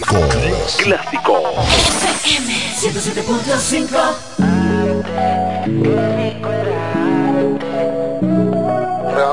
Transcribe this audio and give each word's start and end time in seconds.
clásicos. 0.00 0.76
Clásicos. 0.76 1.42
FM 2.24 2.52
107.5. 2.74 4.44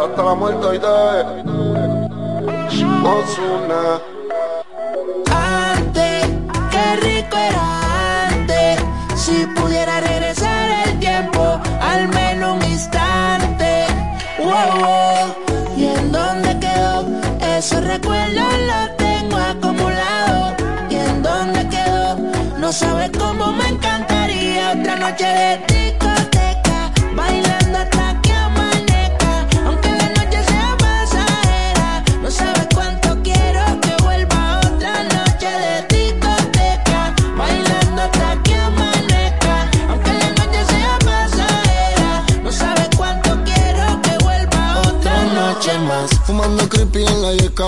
hasta 0.04 0.24
la 0.24 0.36
muerte 0.36 0.76
y 0.76 0.80
Osuna. 3.04 4.11
noche 25.12 25.26
de 25.26 25.58
discoteca, 25.68 26.92
bailando 27.14 27.80
hasta 27.80 28.22
que 28.22 28.32
amanezca. 28.32 29.46
Aunque 29.66 29.90
la 29.90 30.08
noche 30.18 30.40
sea 30.48 30.78
pasajera, 30.78 32.04
no 32.22 32.32
sabes 32.32 32.68
cuánto 32.74 33.22
quiero 33.22 33.64
que 33.82 34.04
vuelva 34.04 34.60
otra 34.60 35.04
noche 35.04 35.50
de 35.64 35.74
discoteca, 35.96 37.14
bailando 37.36 38.02
hasta 38.04 38.42
que 38.44 38.56
amanezca. 38.56 39.70
Aunque 39.90 40.14
la 40.14 40.30
noche 40.40 40.66
sea 40.72 40.98
pasajera, 41.00 42.26
no 42.44 42.52
sabes 42.52 42.90
cuánto 42.96 43.44
quiero 43.44 44.02
que 44.04 44.18
vuelva 44.24 44.80
otra, 44.80 45.24
noche 45.36 45.78
más. 45.80 46.10
Fumando 46.26 46.70
creepy 46.70 47.04
en 47.04 47.22
la 47.22 47.34
yeca, 47.34 47.68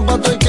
más 0.00 0.47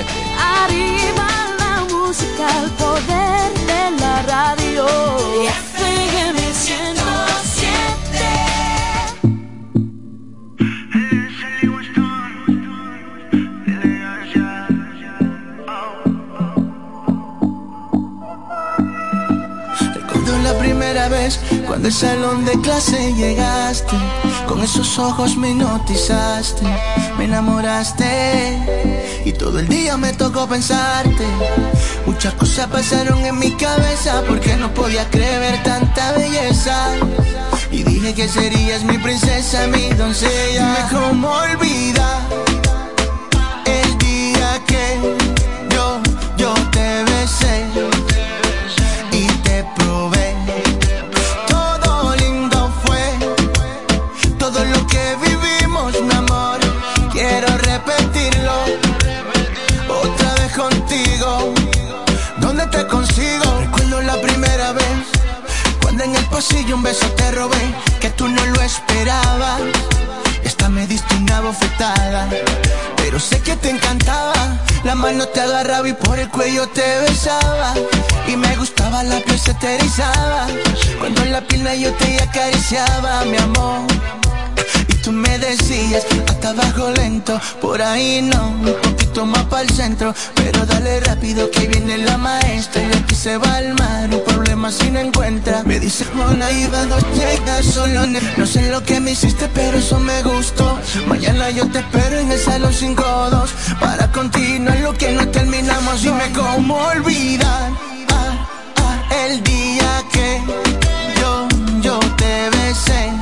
Arriba 0.00 1.28
la 1.56 1.84
música, 1.88 2.48
el 2.64 2.70
poder 2.72 3.54
de 3.70 3.90
la 4.00 4.22
radio. 4.22 4.86
FM 5.38 6.40
107. 6.52 6.94
Recuerdo 19.94 20.38
la 20.42 20.58
primera 20.58 21.08
vez 21.08 21.38
cuando 21.68 21.86
al 21.86 21.94
salón 21.94 22.44
de 22.44 22.60
clase 22.62 23.14
llegaste, 23.14 23.96
con 24.48 24.60
esos 24.60 24.98
ojos 24.98 25.36
me 25.36 25.54
notizaste, 25.54 26.66
me 27.16 27.26
enamoraste. 27.26 29.03
Todo 29.44 29.58
el 29.58 29.68
día 29.68 29.98
me 29.98 30.10
tocó 30.14 30.48
pensarte. 30.48 31.26
Muchas 32.06 32.32
cosas 32.32 32.66
pasaron 32.68 33.26
en 33.26 33.38
mi 33.38 33.50
cabeza 33.50 34.22
porque 34.26 34.56
no 34.56 34.72
podía 34.72 35.06
creer 35.10 35.62
tanta 35.62 36.12
belleza. 36.12 36.92
Y 37.70 37.82
dije 37.82 38.14
que 38.14 38.26
serías 38.26 38.82
mi 38.84 38.96
princesa, 38.96 39.66
mi 39.66 39.90
doncella. 39.90 40.88
Me 40.90 40.98
como 40.98 41.28
olvidar 41.28 42.43
te 76.68 77.00
besaba. 77.00 77.74
Y 78.26 78.36
me 78.36 78.56
gustaba 78.56 79.02
la 79.02 79.20
piel 79.20 79.38
se 79.38 79.54
te. 79.54 79.78
Cuando 80.98 81.22
en 81.22 81.32
la 81.32 81.40
pierna 81.42 81.74
yo 81.74 81.92
te 81.94 82.22
acariciaba, 82.22 83.24
mi 83.24 83.36
amor. 83.36 83.93
Por 87.60 87.80
ahí 87.80 88.20
no, 88.22 88.48
un 88.48 88.74
poquito 88.82 89.24
más 89.24 89.44
para 89.44 89.62
el 89.62 89.70
centro, 89.70 90.14
pero 90.34 90.66
dale 90.66 91.00
rápido 91.00 91.50
que 91.50 91.66
viene 91.68 91.98
la 91.98 92.18
maestra 92.18 92.82
y 92.82 92.96
aquí 92.96 93.14
se 93.14 93.38
va 93.38 93.54
al 93.56 93.74
mar, 93.74 94.10
un 94.12 94.22
problema 94.24 94.70
si 94.70 94.90
no 94.90 95.00
encuentra. 95.00 95.62
Me 95.64 95.80
dice, 95.80 96.04
Mona, 96.14 96.50
iba 96.50 96.84
dos 96.86 97.02
chicas 97.14 97.64
solo, 97.64 98.02
no 98.36 98.46
sé 98.46 98.70
lo 98.70 98.82
que 98.82 99.00
me 99.00 99.12
hiciste, 99.12 99.48
pero 99.54 99.78
eso 99.78 99.98
me 99.98 100.22
gustó. 100.22 100.78
Mañana 101.06 101.50
yo 101.50 101.66
te 101.68 101.78
espero 101.78 102.18
en 102.18 102.30
el 102.30 102.38
salón 102.38 102.72
5-2 102.72 103.48
para 103.80 104.10
continuar 104.12 104.78
lo 104.80 104.92
que 104.92 105.12
no 105.12 105.26
terminamos. 105.28 106.02
Dime 106.02 106.30
cómo 106.34 106.76
olvidar 106.76 107.70
ah, 108.10 108.46
ah, 108.76 109.24
el 109.26 109.42
día 109.42 110.02
que 110.12 110.40
yo, 111.20 111.48
yo 111.80 111.98
te 112.16 112.50
besé 112.50 113.13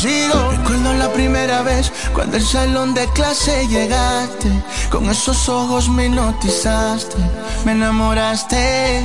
Recuerdo 0.00 0.94
la 0.94 1.12
primera 1.12 1.62
vez 1.62 1.90
cuando 2.14 2.36
al 2.36 2.42
salón 2.44 2.94
de 2.94 3.04
clase 3.14 3.66
llegaste. 3.66 4.48
Con 4.90 5.10
esos 5.10 5.48
ojos 5.48 5.88
me 5.88 6.06
hipnotizaste, 6.06 7.16
me 7.64 7.72
enamoraste. 7.72 9.02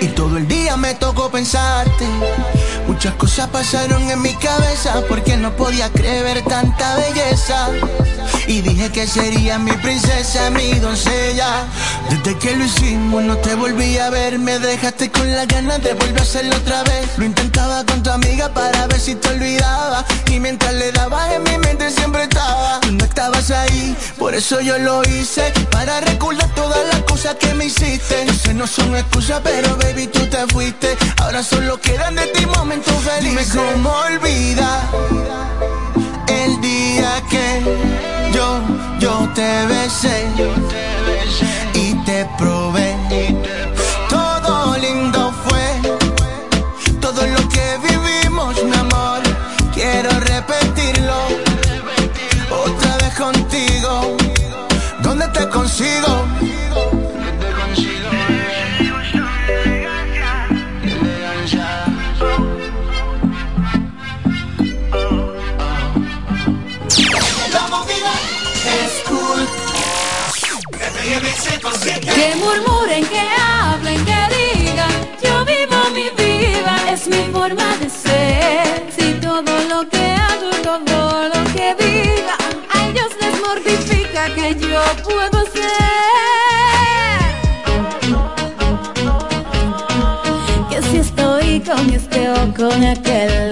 Y 0.00 0.08
todo 0.08 0.38
el 0.38 0.48
día 0.48 0.76
me 0.76 0.94
tocó 0.94 1.30
pensarte. 1.30 2.06
Muchas 2.86 3.14
cosas 3.14 3.48
pasaron 3.48 4.08
en 4.10 4.22
mi 4.22 4.32
cabeza 4.34 5.02
porque 5.08 5.36
no 5.36 5.54
podía 5.56 5.90
creer 5.90 6.42
tanta 6.44 6.96
belleza. 6.96 7.68
Y 8.46 8.60
dije 8.60 8.90
que 8.92 9.06
sería 9.08 9.58
mi 9.58 9.72
princesa, 9.72 10.50
mi 10.50 10.72
doncella. 10.74 11.64
Desde 12.08 12.38
que 12.38 12.56
lo 12.56 12.64
hicimos 12.64 13.24
no 13.24 13.36
te 13.38 13.56
volví 13.56 13.98
a 13.98 14.08
ver, 14.10 14.38
me 14.38 14.58
dejaste 14.60 15.10
con 15.10 15.30
las 15.34 15.48
ganas 15.48 15.82
de 15.82 15.94
volver 15.94 16.20
a 16.20 16.22
hacerlo 16.22 16.56
otra 16.56 16.84
vez. 16.84 17.18
Lo 17.18 17.24
intentaba 17.24 17.84
con 17.84 18.04
tu 18.04 18.10
amiga 18.10 18.48
para 18.54 18.86
ver 18.86 19.00
si 19.00 19.16
te 19.16 19.28
olvidaba. 19.30 20.04
Y 20.30 20.38
mientras 20.38 20.72
le 20.74 20.92
daba 20.92 21.34
en 21.34 21.42
mi 21.42 21.58
mente 21.58 21.90
siempre 21.90 22.22
estaba. 22.22 22.80
Tú 22.80 22.92
no 22.92 23.04
estabas 23.04 23.50
ahí, 23.50 23.96
por 24.16 24.34
eso 24.34 24.60
yo 24.60 24.78
lo 24.78 25.02
hice. 25.02 25.52
Para 25.72 26.00
recordar 26.00 26.48
todas 26.54 26.86
las 26.92 27.02
cosas 27.02 27.34
que 27.34 27.52
me 27.54 27.66
hiciste. 27.66 28.26
Yo 28.26 28.32
sé 28.32 28.54
no 28.54 28.66
son 28.68 28.94
excusas, 28.96 29.40
pero 29.42 29.76
baby 29.76 30.06
tú 30.06 30.24
te 30.26 30.46
fuiste. 30.46 30.96
Ahora 31.18 31.42
solo 31.42 31.80
quedan 31.80 32.14
de 32.14 32.26
ti 32.28 32.46
momentos 32.46 32.75
felices. 32.82 33.52
Dime 33.52 33.72
cómo 33.72 33.90
olvidar 33.90 34.80
el 36.28 36.60
día 36.60 37.22
que 37.30 37.62
yo, 38.32 38.60
yo 38.98 39.28
te 39.34 39.66
besé 39.66 40.26
y 41.74 41.94
te 42.04 42.26
probé. 42.38 42.94
Todo 44.08 44.76
lindo 44.76 45.32
fue, 45.44 45.80
todo 47.00 47.26
lo 47.26 47.48
que 47.48 47.78
vivimos, 47.88 48.62
mi 48.64 48.76
amor. 48.76 49.20
Quiero 49.74 50.10
repetirlo 50.20 51.16
otra 52.50 52.96
vez 52.98 53.14
contigo. 53.14 54.16
¿Dónde 55.02 55.28
te 55.28 55.48
consigo? 55.48 56.35
Que 71.06 72.34
murmuren, 72.34 73.06
que 73.06 73.20
hablen, 73.40 74.04
que 74.04 74.20
digan, 74.34 74.90
yo 75.22 75.44
vivo 75.44 75.76
mi 75.94 76.08
vida, 76.20 76.74
es 76.90 77.06
mi 77.06 77.22
forma 77.32 77.76
de 77.76 77.88
ser. 77.88 78.82
Si 78.90 79.12
todo 79.20 79.52
lo 79.70 79.88
que 79.88 80.04
hago, 80.04 80.50
todo 80.64 81.28
lo 81.28 81.44
que 81.54 81.76
diga, 81.78 82.36
a 82.74 82.88
ellos 82.88 83.12
les 83.20 83.40
mortifica 83.40 84.34
que 84.34 84.56
yo 84.56 84.82
puedo 85.04 85.44
ser. 85.52 85.62
Que 90.68 90.82
si 90.90 90.96
estoy 90.96 91.60
con 91.60 91.88
este 91.94 92.30
o 92.30 92.52
con 92.52 92.84
aquel, 92.84 93.45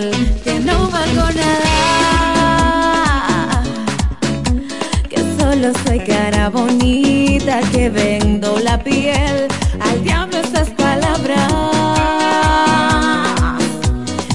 vendo 7.88 8.58
la 8.60 8.78
piel 8.78 9.48
al 9.80 10.02
diablo 10.02 10.38
estas 10.38 10.70
palabras. 10.70 11.52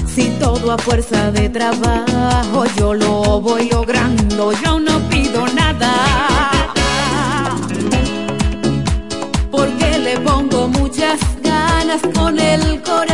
Si 0.06 0.28
todo 0.38 0.72
a 0.72 0.78
fuerza 0.78 1.30
de 1.32 1.48
trabajo 1.48 2.64
yo 2.76 2.94
lo 2.94 3.40
voy 3.40 3.68
logrando, 3.70 4.52
yo 4.52 4.78
no 4.78 5.00
pido 5.08 5.46
nada. 5.48 5.92
Porque 9.50 9.98
le 9.98 10.18
pongo 10.20 10.68
muchas 10.68 11.18
ganas 11.42 12.00
con 12.14 12.38
el 12.38 12.82
corazón. 12.82 13.09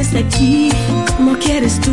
Tienes 0.00 0.26
aquí 0.26 0.70
como 1.18 1.36
quieres 1.36 1.78
tú, 1.78 1.92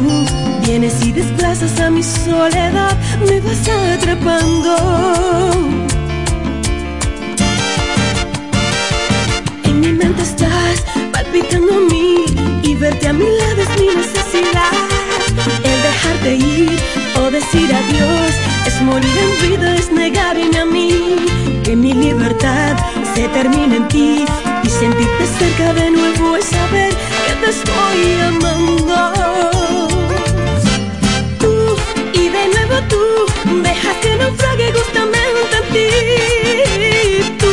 vienes 0.65 1.05
y 1.05 1.11
desplazas 1.11 1.77
a 1.81 1.89
mi 1.89 2.01
soledad, 2.01 2.95
me 3.27 3.41
vas 3.41 3.67
atrapando. 3.67 4.77
En 9.65 9.79
mi 9.81 9.91
mente 9.91 10.21
estás 10.21 10.85
palpitando 11.11 11.73
a 11.73 11.79
mí 11.91 12.23
y 12.63 12.75
verte 12.75 13.09
a 13.09 13.11
mi 13.11 13.25
lado 13.25 13.61
es 13.63 13.81
mi 13.81 13.87
necesidad. 13.87 14.71
El 15.65 15.81
dejarte 15.81 16.35
ir 16.35 16.79
o 17.19 17.29
decir 17.29 17.69
adiós 17.75 18.31
es 18.67 18.81
morir 18.83 19.17
en 19.17 19.49
vida, 19.49 19.75
es 19.75 19.91
negarme 19.91 20.57
a 20.57 20.65
mí. 20.65 21.17
Que 21.61 21.75
mi 21.75 21.93
libertad 21.93 22.77
se 23.13 23.27
termine 23.27 23.75
en 23.75 23.87
ti 23.89 24.23
y 24.63 24.69
sentirte 24.69 25.27
cerca 25.37 25.73
de 25.73 25.91
nuevo 25.91 26.37
es 26.37 26.45
saber 26.45 27.06
te 27.41 27.49
estoy 27.49 28.19
amando. 28.21 29.13
Tú 31.39 31.75
y 32.13 32.29
de 32.29 32.47
nuevo 32.53 32.75
tú 32.89 33.01
dejas 33.61 33.95
que 34.01 34.15
naufrague 34.17 34.71
justamente 34.73 35.55
en 35.61 35.65
ti. 35.73 35.87
Tú, 37.41 37.51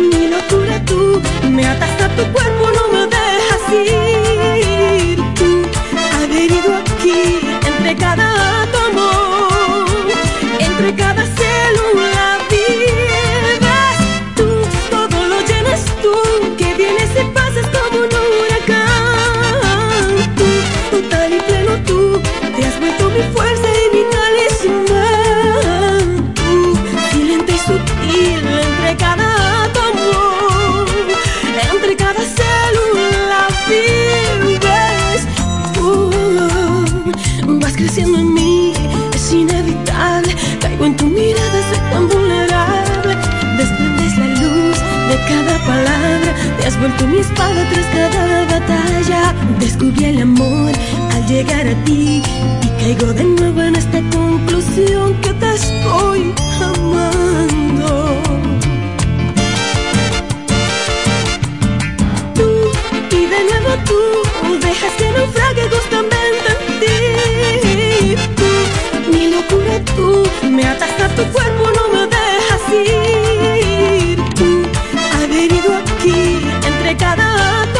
mi 0.00 0.28
locura 0.28 0.84
tú, 0.84 1.20
me 1.50 1.66
atas 1.66 2.00
a 2.02 2.08
tu 2.16 2.22
cuerpo, 2.32 2.64
no 2.78 2.84
me 2.94 3.06
dejas 3.16 3.62
ir. 3.72 5.18
Tú, 5.34 5.66
adherido 6.22 6.76
aquí 6.76 7.40
entre 7.66 7.96
cada 7.96 8.33
te 46.64 46.68
has 46.68 46.78
vuelto 46.78 47.06
mi 47.06 47.18
espada 47.18 47.68
tras 47.70 47.86
cada 47.88 48.44
batalla. 48.46 49.34
Descubrí 49.60 50.04
el 50.06 50.22
amor 50.22 50.72
al 51.12 51.26
llegar 51.26 51.66
a 51.68 51.74
ti 51.84 52.22
y 52.62 52.68
caigo 52.80 53.12
de 53.12 53.24
nuevo 53.24 53.60
en 53.60 53.76
esta 53.76 54.00
conclusión 54.10 55.12
que 55.20 55.34
te 55.34 55.50
estoy 55.54 56.32
amando. 56.62 58.16
Tú 62.34 62.48
y 63.10 63.26
de 63.34 63.40
nuevo 63.50 63.70
tú 63.88 64.00
dejas 64.66 64.92
que 64.98 65.12
naufrague 65.12 65.64
justamente 65.74 66.48
en 66.50 66.60
ti. 66.80 68.16
Tú, 68.40 69.10
mi 69.12 69.30
locura 69.36 69.74
tú, 69.96 70.22
me 70.48 70.64
atas 70.66 70.98
a 70.98 71.08
tu 71.08 71.24
cuerpo, 71.30 71.64
no 71.76 71.84
me 71.92 72.06
dejas 72.06 72.62
ir. 72.72 73.33
Cada 76.96 77.62
átomo, 77.62 77.73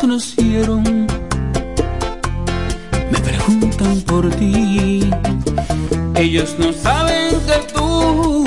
conocieron 0.00 0.82
me 3.12 3.18
preguntan 3.20 4.00
por 4.02 4.28
ti. 4.30 5.08
Ellos 6.16 6.56
no 6.58 6.72
saben 6.72 7.30
que 7.46 7.72
tú 7.72 8.44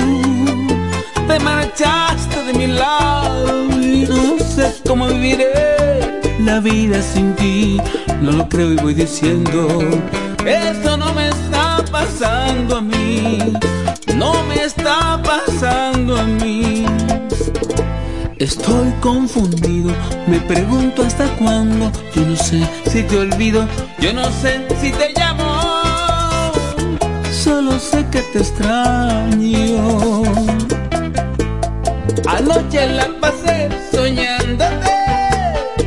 te 1.26 1.38
marchaste 1.40 2.44
de 2.44 2.52
mi 2.52 2.66
lado 2.66 3.64
y 3.80 4.06
no 4.08 4.38
sé 4.44 4.74
cómo 4.86 5.06
viviré 5.06 6.20
la 6.40 6.60
vida 6.60 7.00
sin 7.00 7.34
ti. 7.36 7.80
No 8.20 8.32
lo 8.32 8.48
creo 8.48 8.72
y 8.72 8.76
voy 8.76 8.94
diciendo. 8.94 9.68
estoy 18.52 18.92
confundido, 19.00 19.90
me 20.26 20.38
pregunto 20.40 21.02
hasta 21.02 21.26
cuándo, 21.36 21.90
yo 22.14 22.22
no 22.22 22.36
sé 22.36 22.60
si 22.90 23.02
te 23.02 23.18
olvido, 23.18 23.66
yo 23.98 24.12
no 24.12 24.30
sé 24.30 24.66
si 24.80 24.92
te 24.92 25.12
llamo, 25.16 26.52
solo 27.32 27.78
sé 27.78 28.04
que 28.10 28.20
te 28.20 28.40
extraño. 28.40 30.22
Anoche 32.28 32.86
la 32.88 33.08
pasé 33.20 33.70
soñándote, 33.90 34.96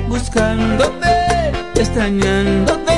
buscándote, 0.07 1.51
extrañándote. 1.75 2.93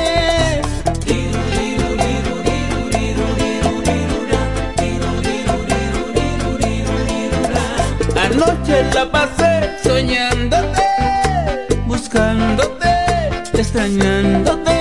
Anoche 8.16 8.84
la 8.94 9.12
pasé 9.12 9.27
extrañándote. 13.78 14.72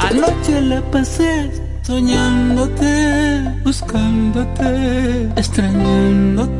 Anoche 0.00 0.60
la 0.62 0.80
pasé 0.90 1.50
soñándote, 1.82 3.42
buscándote, 3.62 5.28
extrañándote. 5.36 6.59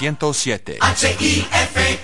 107. 0.00 0.78
HIF 0.80 2.03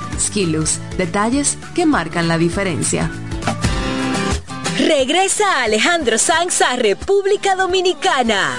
Skilus, 0.21 0.79
detalles 0.97 1.57
que 1.75 1.85
marcan 1.85 2.27
la 2.27 2.37
diferencia. 2.37 3.09
Regresa 4.77 5.63
Alejandro 5.63 6.17
Sanz 6.17 6.61
a 6.61 6.75
República 6.75 7.55
Dominicana. 7.55 8.57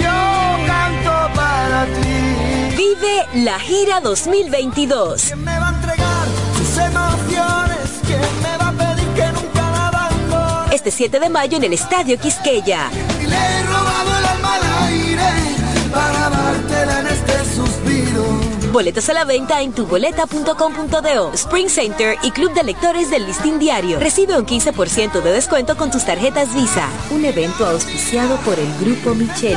Yo 0.00 0.66
canto 0.66 1.34
para 1.34 1.86
ti. 1.86 2.76
Vive 2.76 3.44
la 3.44 3.58
gira 3.58 4.00
2022. 4.00 5.34
Este 10.72 10.90
7 10.90 11.20
de 11.20 11.28
mayo 11.28 11.56
en 11.56 11.64
el 11.64 11.72
Estadio 11.72 12.18
Quisqueya. 12.18 12.90
Boletos 18.72 19.08
a 19.08 19.14
la 19.14 19.24
venta 19.24 19.62
en 19.62 19.72
tuboleta.com.do, 19.72 21.32
Spring 21.34 21.68
Center 21.68 22.16
y 22.22 22.30
Club 22.30 22.52
de 22.54 22.62
Lectores 22.62 23.10
del 23.10 23.26
Listín 23.26 23.58
Diario. 23.58 23.98
Recibe 23.98 24.38
un 24.38 24.46
15% 24.46 25.20
de 25.20 25.32
descuento 25.32 25.76
con 25.76 25.90
tus 25.90 26.04
tarjetas 26.04 26.54
Visa. 26.54 26.88
Un 27.10 27.24
evento 27.24 27.66
auspiciado 27.66 28.36
por 28.38 28.56
el 28.58 28.72
Grupo 28.78 29.12
Micheli. 29.14 29.56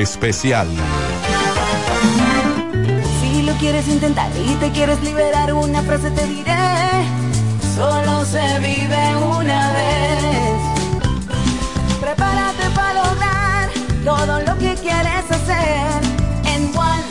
Especial. 0.00 0.66
Si 3.20 3.42
lo 3.42 3.52
quieres 3.58 3.86
intentar 3.86 4.30
y 4.34 4.54
te 4.54 4.70
quieres 4.70 4.98
liberar, 5.02 5.52
una 5.52 5.82
frase 5.82 6.10
te 6.10 6.26
diré. 6.26 6.56
Solo 7.76 8.24
se 8.24 8.58
vive 8.60 9.16
una 9.38 9.72
vez. 9.72 10.56
Prepárate 12.00 12.70
para 12.74 12.94
lograr 12.94 13.70
todo 14.02 14.40
lo 14.40 14.58
que 14.58 14.74
quieres 14.76 15.30
hacer. 15.30 16.02
En 16.46 16.74
one, 16.74 17.04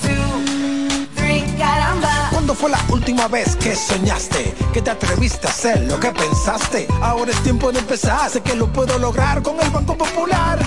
two, 0.00 1.04
three, 1.16 1.42
caramba. 1.58 2.28
¿Cuándo 2.30 2.54
fue 2.54 2.70
la 2.70 2.78
última 2.90 3.26
vez 3.26 3.56
que 3.56 3.74
soñaste? 3.74 4.54
Que 4.72 4.80
te 4.80 4.90
atreviste 4.92 5.48
a 5.48 5.50
hacer 5.50 5.80
lo 5.80 5.98
que 5.98 6.12
pensaste. 6.12 6.86
Ahora 7.02 7.32
es 7.32 7.42
tiempo 7.42 7.72
de 7.72 7.80
empezar. 7.80 8.30
Sé 8.30 8.40
que 8.40 8.54
lo 8.54 8.72
puedo 8.72 9.00
lograr 9.00 9.42
con 9.42 9.60
el 9.60 9.70
Banco 9.70 9.98
Popular. 9.98 10.60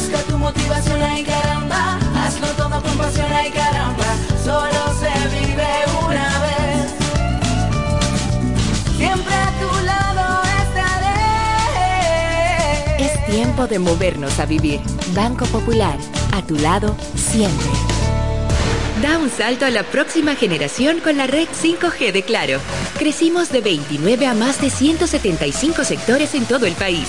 Busca 0.00 0.22
tu 0.22 0.38
motivación, 0.38 1.02
ay 1.02 1.22
caramba. 1.24 1.98
Hazlo 2.16 2.46
todo 2.56 2.80
con 2.82 2.96
pasión, 2.96 3.26
caramba. 3.52 4.16
Solo 4.42 4.94
se 4.98 5.10
vive 5.28 5.68
una 6.06 6.28
vez. 6.40 6.86
Siempre 8.96 9.34
a 9.34 9.52
tu 9.60 9.70
lado 9.84 10.42
estaré. 10.64 11.84
Es 13.04 13.12
tiempo 13.26 13.66
de 13.66 13.78
movernos 13.78 14.38
a 14.38 14.46
vivir. 14.46 14.80
Banco 15.14 15.44
Popular, 15.46 15.98
a 16.32 16.40
tu 16.40 16.56
lado 16.56 16.96
siempre. 17.14 17.68
Da 19.02 19.18
un 19.18 19.28
salto 19.28 19.66
a 19.66 19.70
la 19.70 19.82
próxima 19.82 20.34
generación 20.34 21.00
con 21.00 21.18
la 21.18 21.26
red 21.26 21.46
5G 21.46 22.12
de 22.12 22.22
Claro. 22.22 22.58
Crecimos 22.98 23.50
de 23.52 23.60
29 23.60 24.26
a 24.26 24.32
más 24.32 24.62
de 24.62 24.70
175 24.70 25.84
sectores 25.84 26.34
en 26.34 26.46
todo 26.46 26.64
el 26.64 26.72
país. 26.72 27.08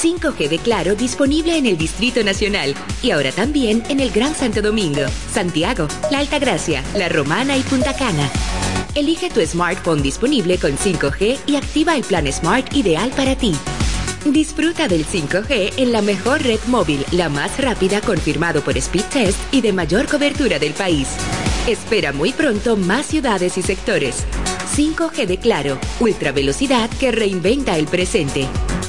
5G 0.00 0.48
de 0.48 0.58
Claro 0.58 0.94
disponible 0.94 1.58
en 1.58 1.66
el 1.66 1.76
Distrito 1.76 2.24
Nacional 2.24 2.74
y 3.02 3.10
ahora 3.10 3.32
también 3.32 3.82
en 3.90 4.00
el 4.00 4.10
Gran 4.10 4.34
Santo 4.34 4.62
Domingo, 4.62 5.02
Santiago, 5.30 5.88
La 6.10 6.20
Altagracia, 6.20 6.82
La 6.94 7.10
Romana 7.10 7.54
y 7.58 7.60
Punta 7.60 7.94
Cana. 7.94 8.30
Elige 8.94 9.28
tu 9.28 9.40
smartphone 9.42 10.00
disponible 10.00 10.56
con 10.56 10.78
5G 10.78 11.40
y 11.46 11.56
activa 11.56 11.96
el 11.96 12.04
plan 12.04 12.32
Smart 12.32 12.74
ideal 12.74 13.10
para 13.14 13.36
ti. 13.36 13.54
Disfruta 14.24 14.88
del 14.88 15.04
5G 15.04 15.74
en 15.76 15.92
la 15.92 16.00
mejor 16.00 16.42
red 16.42 16.60
móvil, 16.68 17.04
la 17.10 17.28
más 17.28 17.58
rápida 17.60 18.00
confirmado 18.00 18.62
por 18.62 18.78
Speed 18.78 19.04
Test 19.12 19.38
y 19.52 19.60
de 19.60 19.74
mayor 19.74 20.06
cobertura 20.06 20.58
del 20.58 20.72
país. 20.72 21.08
Espera 21.66 22.12
muy 22.12 22.32
pronto 22.32 22.78
más 22.78 23.04
ciudades 23.04 23.58
y 23.58 23.62
sectores. 23.62 24.24
5G 24.74 25.26
de 25.26 25.36
Claro, 25.36 25.78
ultra 26.00 26.32
velocidad 26.32 26.88
que 26.98 27.12
reinventa 27.12 27.76
el 27.76 27.86
presente. 27.86 28.48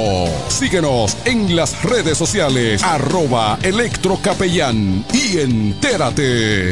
Síguenos 0.48 1.16
en 1.24 1.56
las 1.56 1.82
redes 1.82 2.16
sociales, 2.16 2.84
arroba 2.84 3.58
Electro 3.62 4.16
Capellán 4.40 5.04
y 5.12 5.38
entérate. 5.38 6.70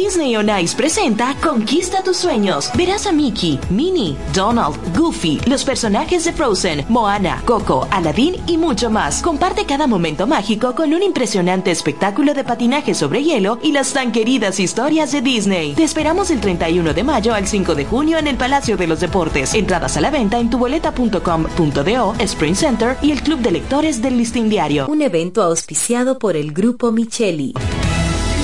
Disney 0.00 0.34
on 0.34 0.48
Ice 0.62 0.74
presenta 0.74 1.36
Conquista 1.42 2.02
tus 2.02 2.16
sueños. 2.16 2.70
Verás 2.74 3.06
a 3.06 3.12
Mickey, 3.12 3.60
Minnie, 3.68 4.16
Donald, 4.32 4.78
Goofy, 4.96 5.38
los 5.44 5.62
personajes 5.62 6.24
de 6.24 6.32
Frozen, 6.32 6.86
Moana, 6.88 7.42
Coco, 7.44 7.86
Aladdin 7.90 8.36
y 8.46 8.56
mucho 8.56 8.88
más. 8.88 9.20
Comparte 9.20 9.66
cada 9.66 9.86
momento 9.86 10.26
mágico 10.26 10.74
con 10.74 10.94
un 10.94 11.02
impresionante 11.02 11.70
espectáculo 11.70 12.32
de 12.32 12.44
patinaje 12.44 12.94
sobre 12.94 13.22
hielo 13.22 13.58
y 13.62 13.72
las 13.72 13.92
tan 13.92 14.10
queridas 14.10 14.58
historias 14.58 15.12
de 15.12 15.20
Disney. 15.20 15.74
Te 15.74 15.84
esperamos 15.84 16.28
del 16.28 16.40
31 16.40 16.94
de 16.94 17.04
mayo 17.04 17.34
al 17.34 17.46
5 17.46 17.74
de 17.74 17.84
junio 17.84 18.16
en 18.16 18.26
el 18.26 18.38
Palacio 18.38 18.78
de 18.78 18.86
los 18.86 19.00
Deportes. 19.00 19.52
Entradas 19.52 19.98
a 19.98 20.00
la 20.00 20.10
venta 20.10 20.38
en 20.38 20.48
tuboleta.com.do, 20.48 22.14
Spring 22.20 22.54
Center 22.54 22.96
y 23.02 23.10
el 23.10 23.22
Club 23.22 23.40
de 23.40 23.50
Lectores 23.50 24.00
del 24.00 24.16
Listín 24.16 24.48
Diario. 24.48 24.86
Un 24.88 25.02
evento 25.02 25.42
auspiciado 25.42 26.18
por 26.18 26.36
el 26.36 26.52
Grupo 26.52 26.90
Micheli. 26.90 27.52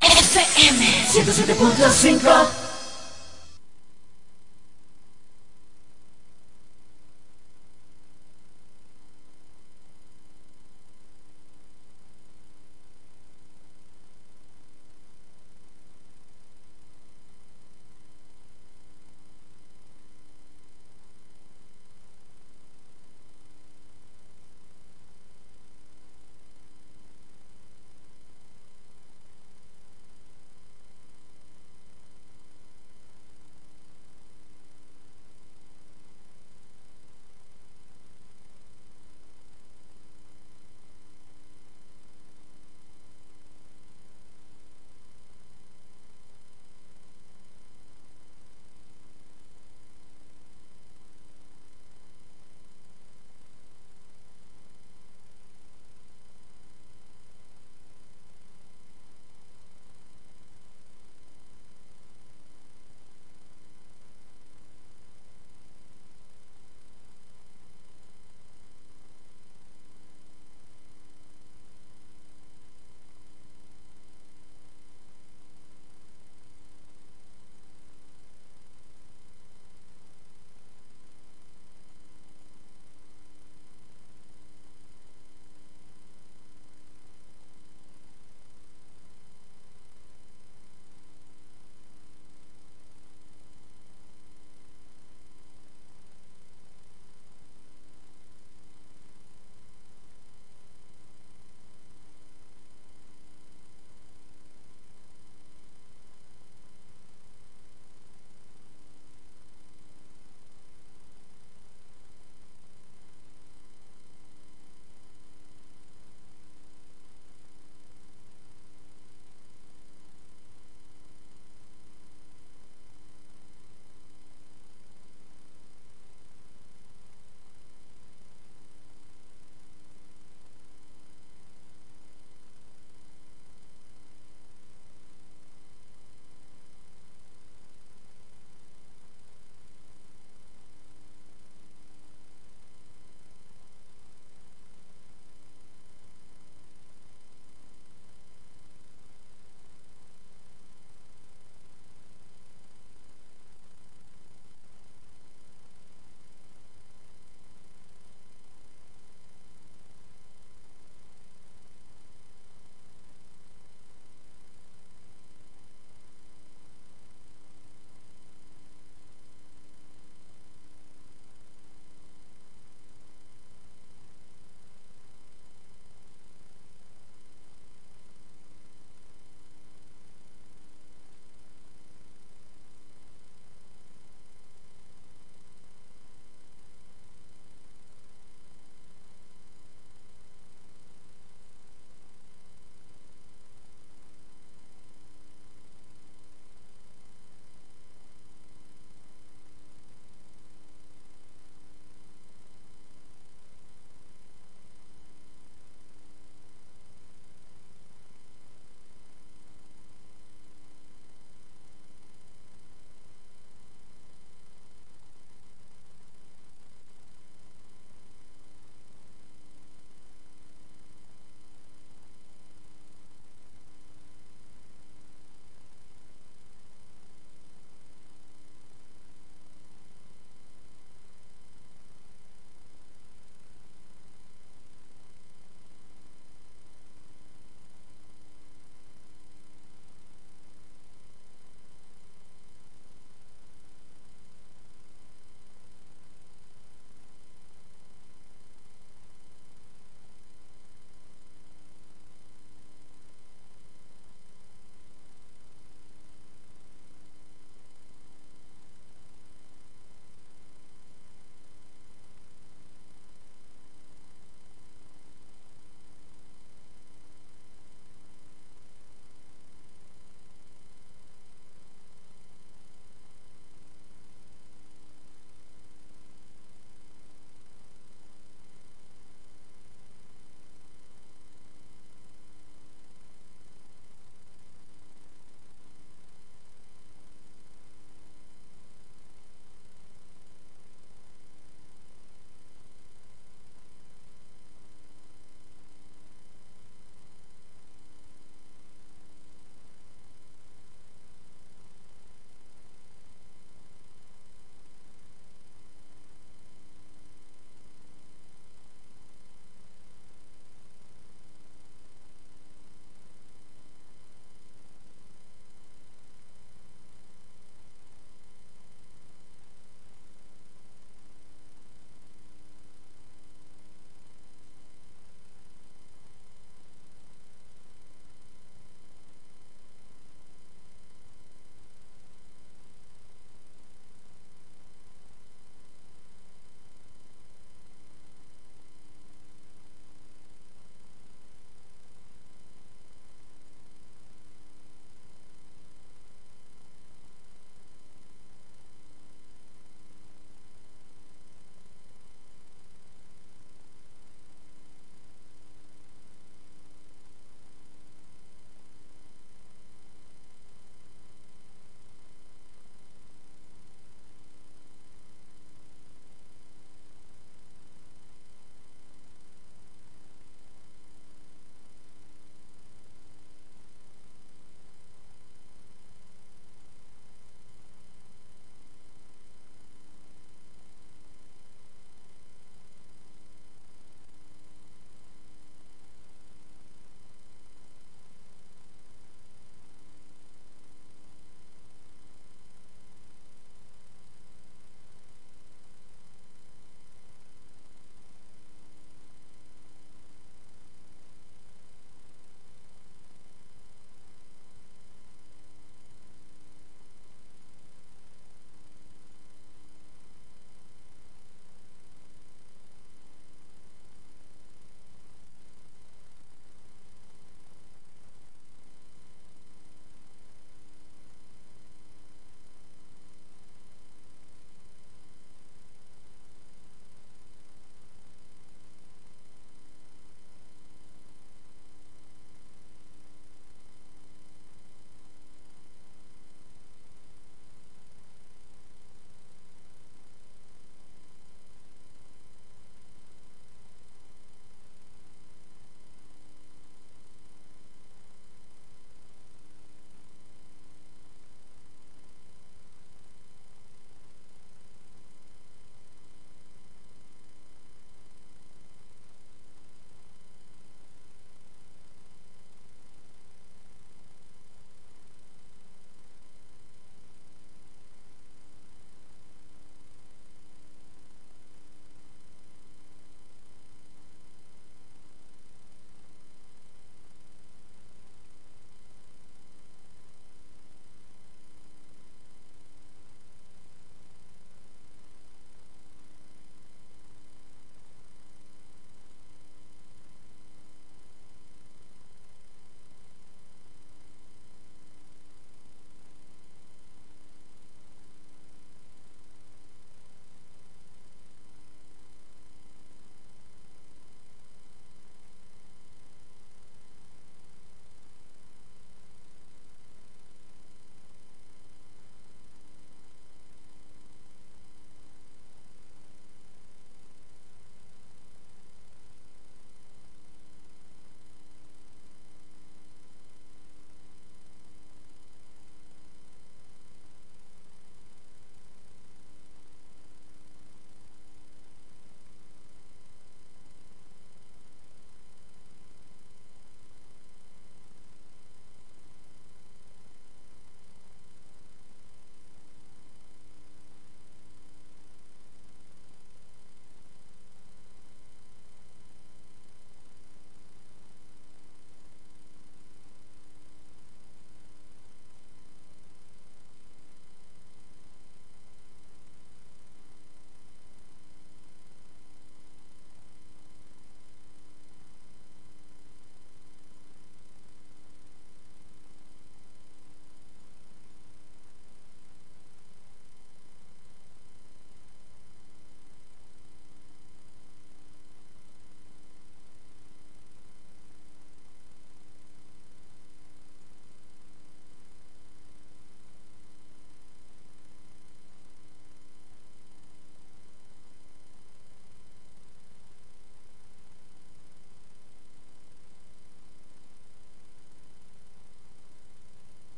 FM 0.00 0.84
107.5 1.12 2.61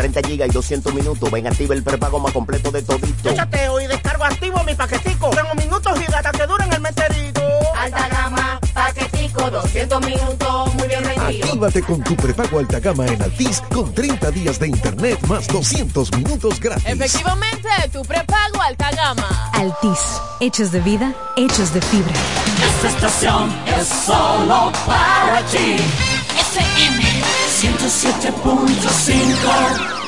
30 0.00 0.22
gigas 0.22 0.48
y 0.48 0.52
200 0.52 0.94
minutos. 0.94 1.30
Ven, 1.30 1.46
activa 1.46 1.74
el 1.74 1.82
prepago 1.82 2.18
más 2.18 2.32
completo 2.32 2.70
de 2.70 2.82
todito. 2.82 3.28
Yo 3.28 3.34
chateo 3.34 3.80
y 3.82 3.86
descargo 3.86 4.24
activo 4.24 4.64
mi 4.64 4.74
paquetico. 4.74 5.28
Tengo 5.28 5.54
minutos 5.54 6.00
y 6.00 6.10
data 6.10 6.32
que 6.32 6.46
duran 6.46 6.72
el 6.72 6.80
meterito. 6.80 7.42
Alta 7.76 8.08
gama, 8.08 8.60
paquetico, 8.72 9.50
200 9.50 10.00
minutos, 10.00 10.74
muy 10.74 10.88
bien 10.88 11.04
rendido. 11.04 11.44
Actívate 11.44 11.82
con 11.82 12.02
tu 12.02 12.16
prepago 12.16 12.58
alta 12.58 12.80
gama 12.80 13.06
en 13.06 13.20
Altis 13.20 13.60
con 13.72 13.92
30 13.92 14.30
días 14.30 14.58
de 14.58 14.68
internet 14.68 15.20
más 15.26 15.46
200 15.48 16.12
minutos 16.12 16.58
gratis. 16.58 16.86
Efectivamente, 16.86 17.68
tu 17.92 18.00
prepago 18.02 18.62
alta 18.62 18.90
gama. 18.92 19.50
Altis, 19.52 20.00
hechos 20.40 20.72
de 20.72 20.80
vida, 20.80 21.12
hechos 21.36 21.74
de 21.74 21.82
fibra. 21.82 22.14
Esta 22.74 22.88
estación 22.88 23.54
es 23.66 23.86
solo 23.86 24.72
para 24.86 25.42
ti. 25.50 25.76
FM 27.60 27.76
107.5 27.76 29.99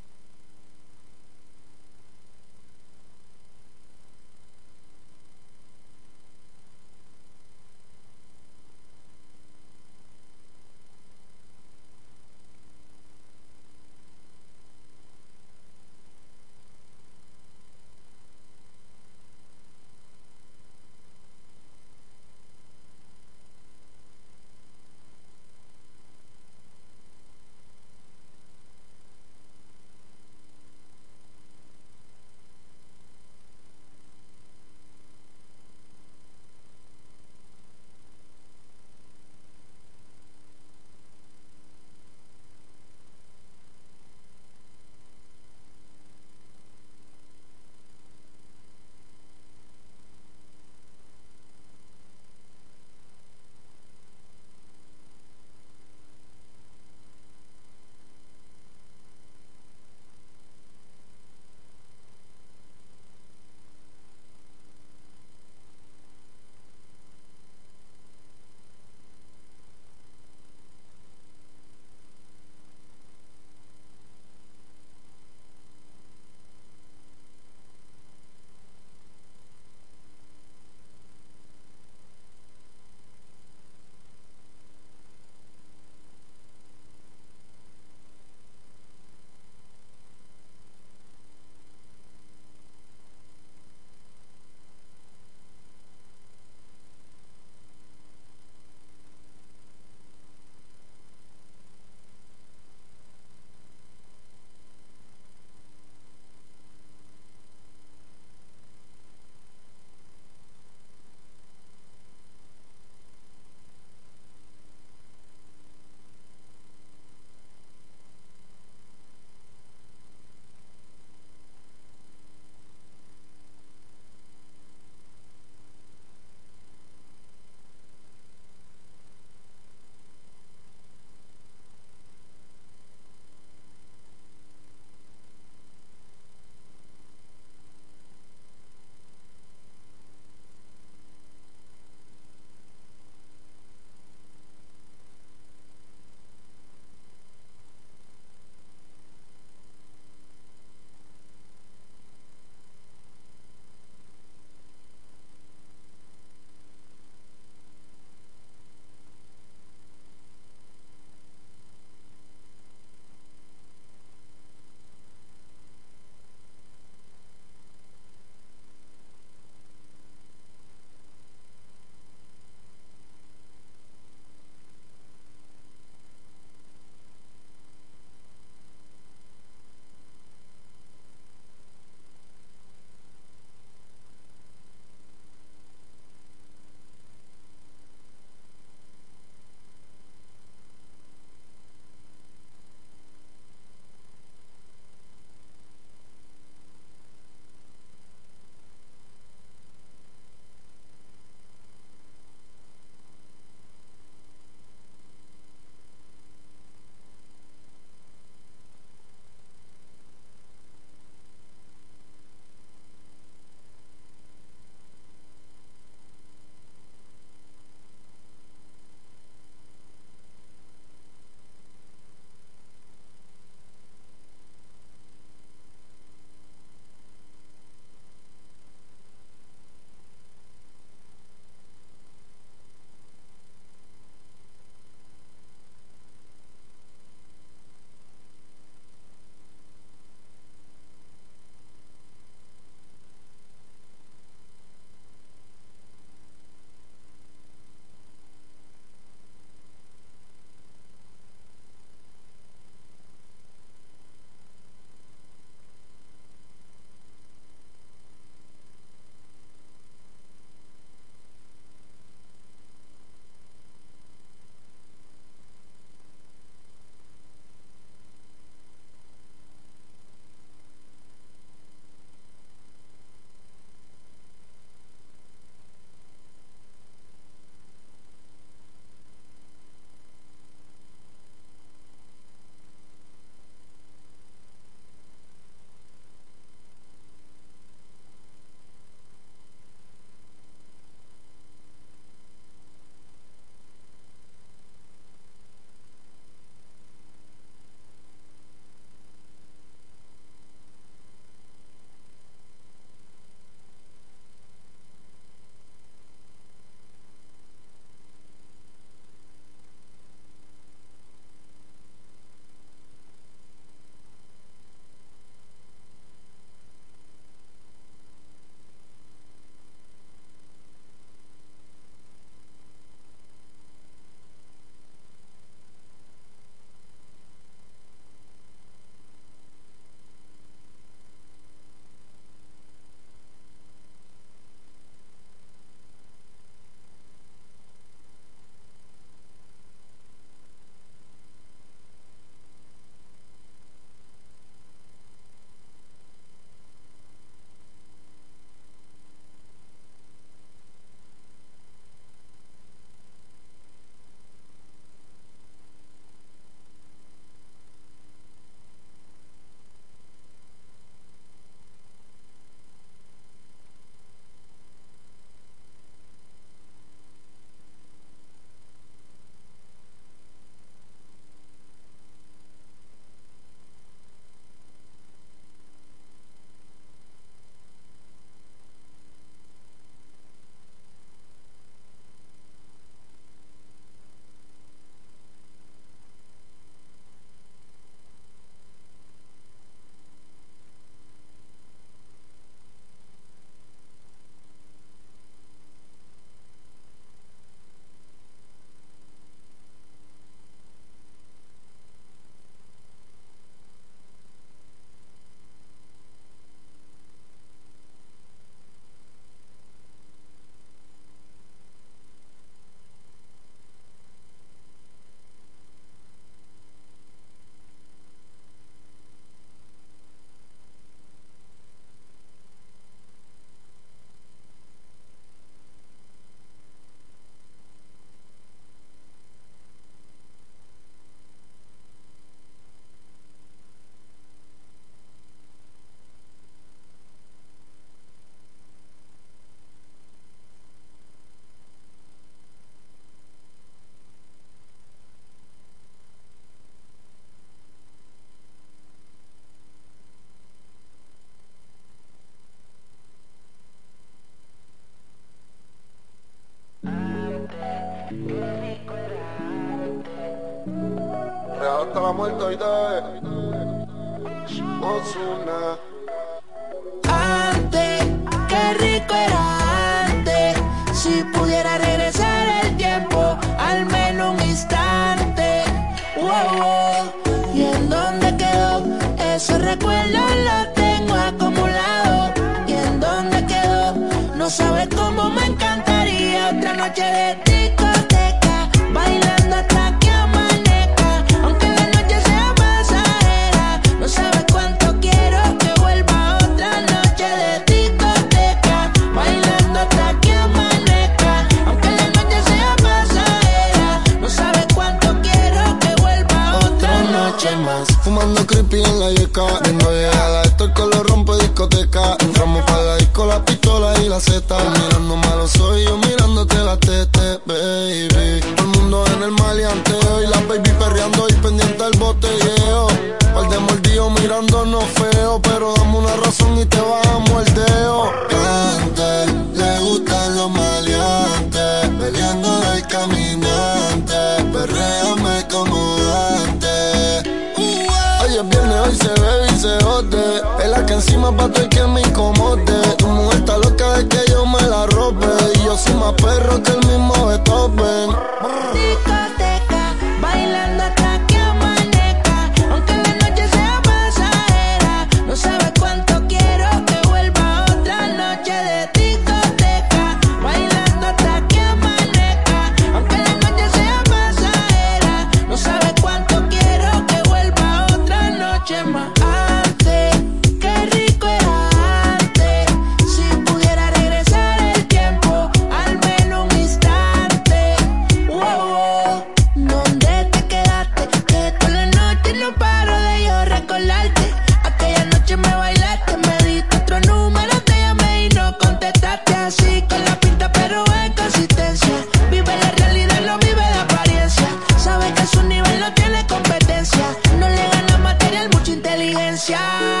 inteligencia. 599.41 600.00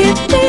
Que 0.00 0.39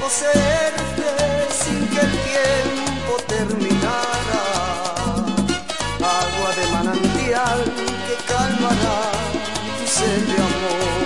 poseerte 0.00 1.10
sin 1.60 1.80
que 1.88 2.00
el 2.00 2.12
tiempo 2.30 3.12
terminara. 3.26 4.44
Agua 6.20 6.50
de 6.58 6.66
manantial 6.72 7.60
que 8.06 8.14
calmará 8.32 9.00
tu 9.78 9.86
sed 9.86 10.20
de 10.30 10.38
amor. 10.48 10.98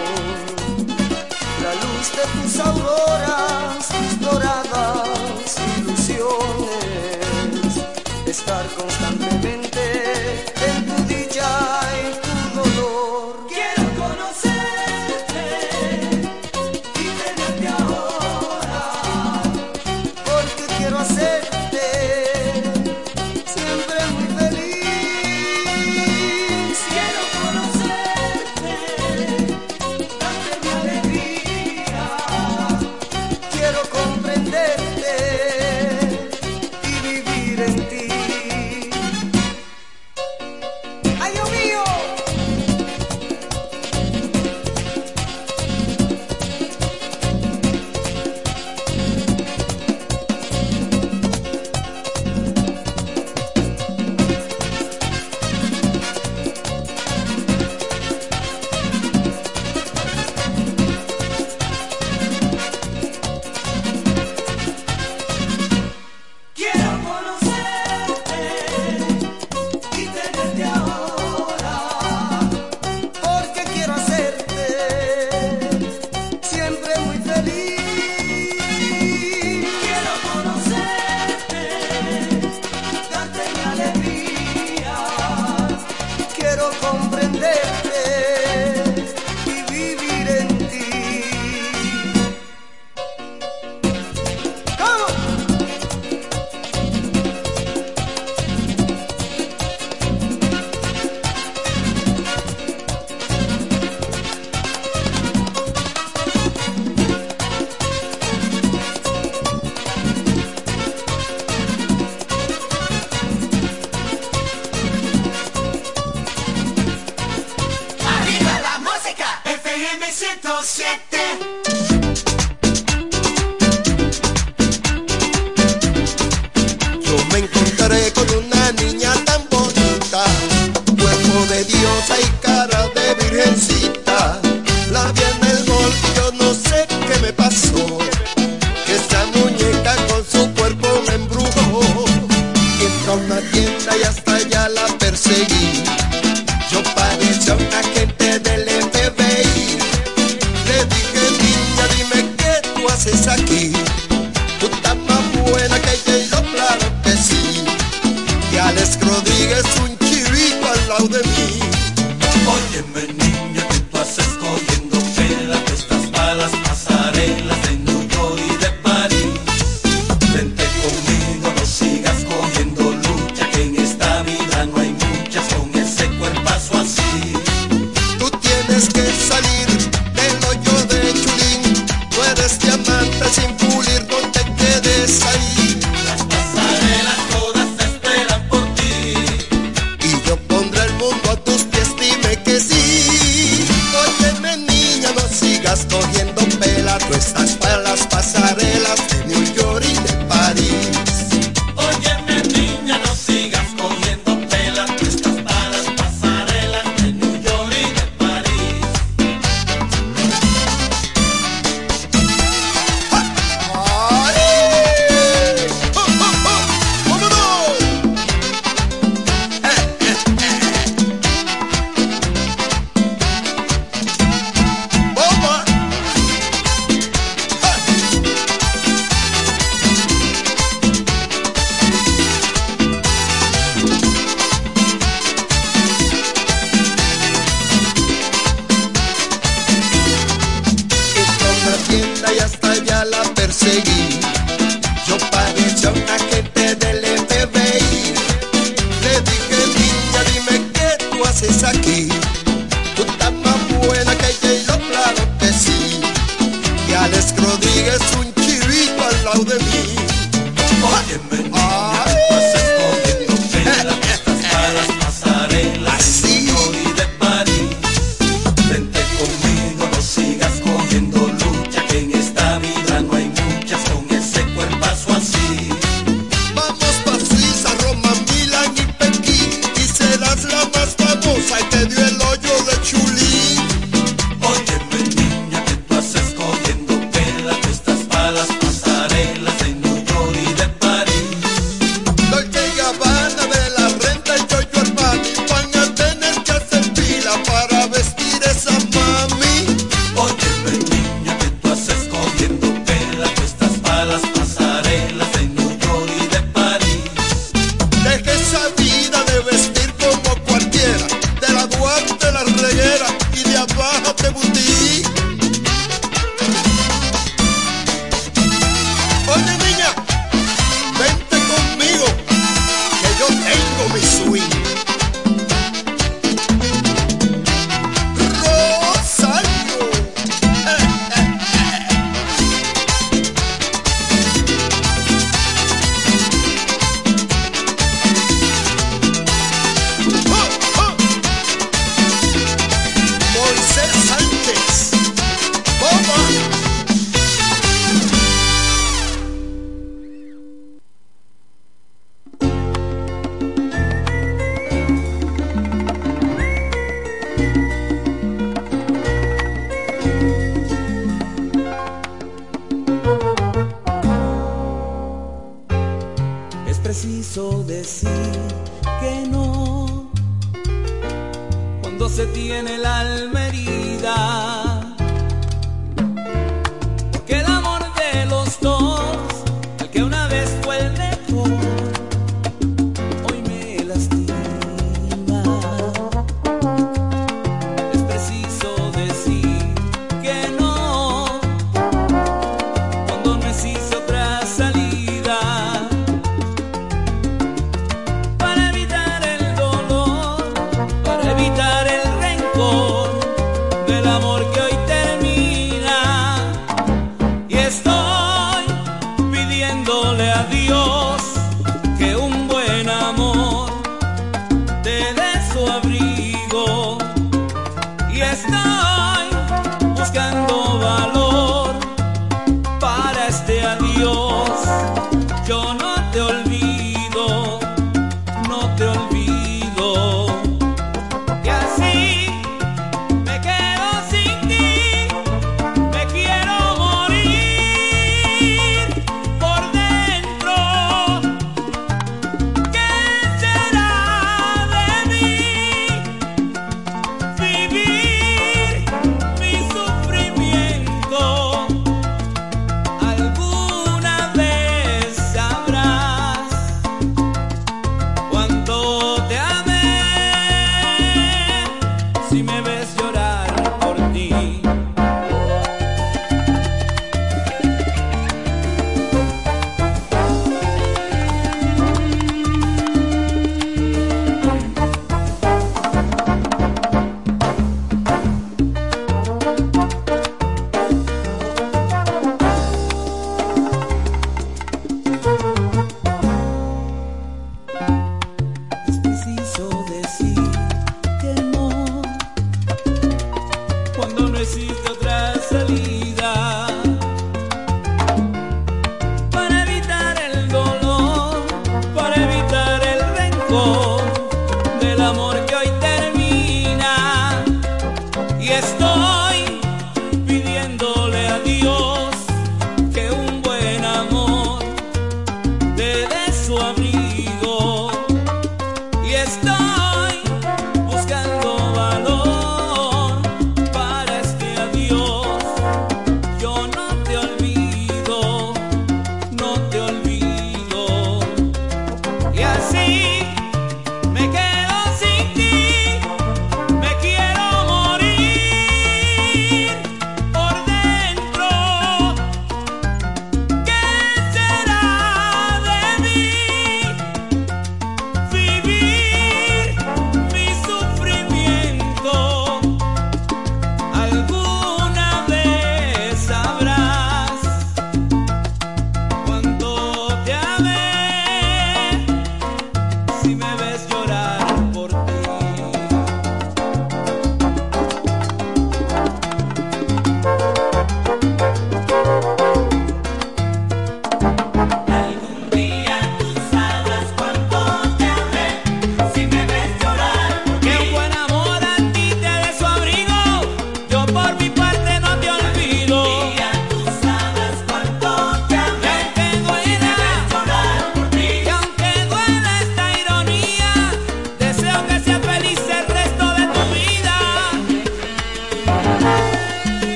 La 1.64 1.72
luz 1.82 2.06
de 2.18 2.24
tus 2.34 2.52
auroras, 2.60 3.88
tus 3.88 4.12
doradas 4.20 5.48
ilusiones. 5.78 7.72
Estar 8.26 8.64
constantemente 8.76 9.11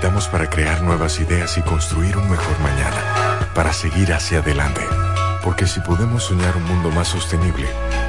Para 0.00 0.48
crear 0.48 0.82
nuevas 0.82 1.20
ideas 1.20 1.58
y 1.58 1.62
construir 1.62 2.16
un 2.16 2.30
mejor 2.30 2.58
mañana, 2.60 3.48
para 3.54 3.72
seguir 3.72 4.12
hacia 4.12 4.38
adelante. 4.38 4.80
Porque 5.42 5.66
si 5.66 5.80
podemos 5.80 6.24
soñar 6.24 6.56
un 6.56 6.64
mundo 6.64 6.90
más 6.90 7.08
sostenible, 7.08 7.66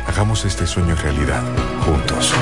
hagamos 0.07 0.45
este 0.45 0.67
sueño 0.67 0.95
realidad, 0.95 1.41
juntos. 1.85 2.33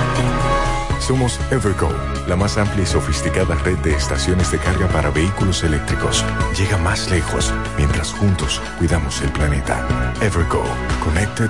Somos 0.99 1.39
Evergo, 1.49 1.89
la 2.27 2.35
más 2.35 2.57
amplia 2.57 2.83
y 2.83 2.85
sofisticada 2.85 3.55
red 3.55 3.77
de 3.79 3.95
estaciones 3.95 4.51
de 4.51 4.59
carga 4.59 4.87
para 4.87 5.09
vehículos 5.09 5.63
eléctricos. 5.63 6.23
Llega 6.57 6.77
más 6.77 7.09
lejos 7.09 7.53
mientras 7.77 8.11
juntos 8.11 8.61
cuidamos 8.77 9.21
el 9.21 9.31
planeta. 9.31 9.85
Evergo, 10.21 10.63
Connected 11.03 11.49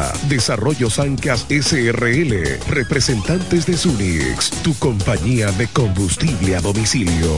Desarrollo 0.29 0.89
Sancas 0.89 1.45
SRL, 1.49 2.59
representantes 2.67 3.65
de 3.65 3.77
Sunix, 3.77 4.51
tu 4.63 4.73
compañía 4.75 5.51
de 5.51 5.67
combustible 5.67 6.55
a 6.55 6.61
domicilio. 6.61 7.37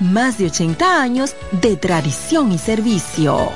más 0.00 0.38
de 0.38 0.46
80 0.46 1.02
años 1.02 1.34
de 1.52 1.76
tradición 1.76 2.52
y 2.52 2.58
servicio. 2.58 3.52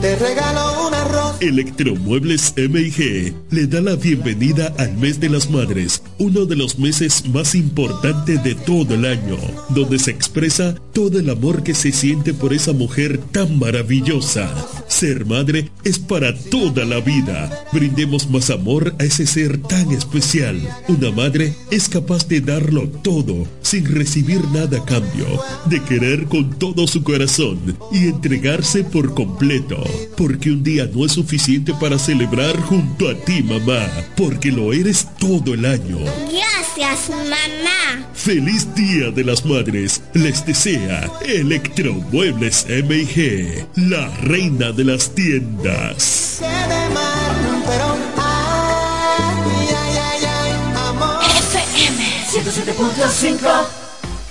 Te 0.00 0.16
regalo 0.16 0.86
un 0.86 0.94
arroz. 0.94 0.97
Electromuebles 1.40 2.52
MG 2.56 3.32
le 3.50 3.66
da 3.68 3.80
la 3.80 3.94
bienvenida 3.94 4.74
al 4.76 4.96
mes 4.96 5.20
de 5.20 5.28
las 5.28 5.48
madres, 5.48 6.02
uno 6.18 6.46
de 6.46 6.56
los 6.56 6.80
meses 6.80 7.28
más 7.28 7.54
importantes 7.54 8.42
de 8.42 8.56
todo 8.56 8.94
el 8.94 9.04
año, 9.04 9.36
donde 9.68 10.00
se 10.00 10.10
expresa 10.10 10.74
todo 10.92 11.20
el 11.20 11.30
amor 11.30 11.62
que 11.62 11.74
se 11.74 11.92
siente 11.92 12.34
por 12.34 12.52
esa 12.52 12.72
mujer 12.72 13.18
tan 13.30 13.56
maravillosa. 13.56 14.52
Ser 14.88 15.26
madre 15.26 15.70
es 15.84 16.00
para 16.00 16.36
toda 16.36 16.84
la 16.84 16.98
vida. 16.98 17.66
Brindemos 17.72 18.28
más 18.28 18.50
amor 18.50 18.96
a 18.98 19.04
ese 19.04 19.24
ser 19.24 19.58
tan 19.58 19.92
especial. 19.92 20.60
Una 20.88 21.12
madre 21.12 21.54
es 21.70 21.88
capaz 21.88 22.26
de 22.26 22.40
darlo 22.40 22.88
todo 22.88 23.46
sin 23.62 23.84
recibir 23.84 24.42
nada 24.52 24.78
a 24.78 24.84
cambio, 24.84 25.26
de 25.66 25.80
querer 25.84 26.24
con 26.24 26.58
todo 26.58 26.88
su 26.88 27.04
corazón 27.04 27.60
y 27.92 28.08
entregarse 28.08 28.82
por 28.82 29.14
completo, 29.14 29.84
porque 30.16 30.50
un 30.50 30.64
día 30.64 30.90
no 30.92 31.04
es 31.04 31.12
suficiente 31.12 31.27
para 31.78 31.98
celebrar 31.98 32.56
junto 32.62 33.08
a 33.08 33.14
ti, 33.14 33.42
mamá, 33.42 33.86
porque 34.16 34.50
lo 34.50 34.72
eres 34.72 35.06
todo 35.18 35.52
el 35.52 35.66
año. 35.66 35.98
Gracias, 36.30 37.10
mamá. 37.10 38.08
Feliz 38.14 38.66
Día 38.74 39.10
de 39.10 39.24
las 39.24 39.44
Madres 39.44 40.00
les 40.14 40.44
desea 40.46 41.10
Electromuebles 41.26 42.66
MG, 42.68 43.66
la 43.76 44.08
reina 44.22 44.72
de 44.72 44.84
las 44.84 45.14
tiendas. 45.14 46.40
FM 51.38 52.04
107.5 52.32 53.87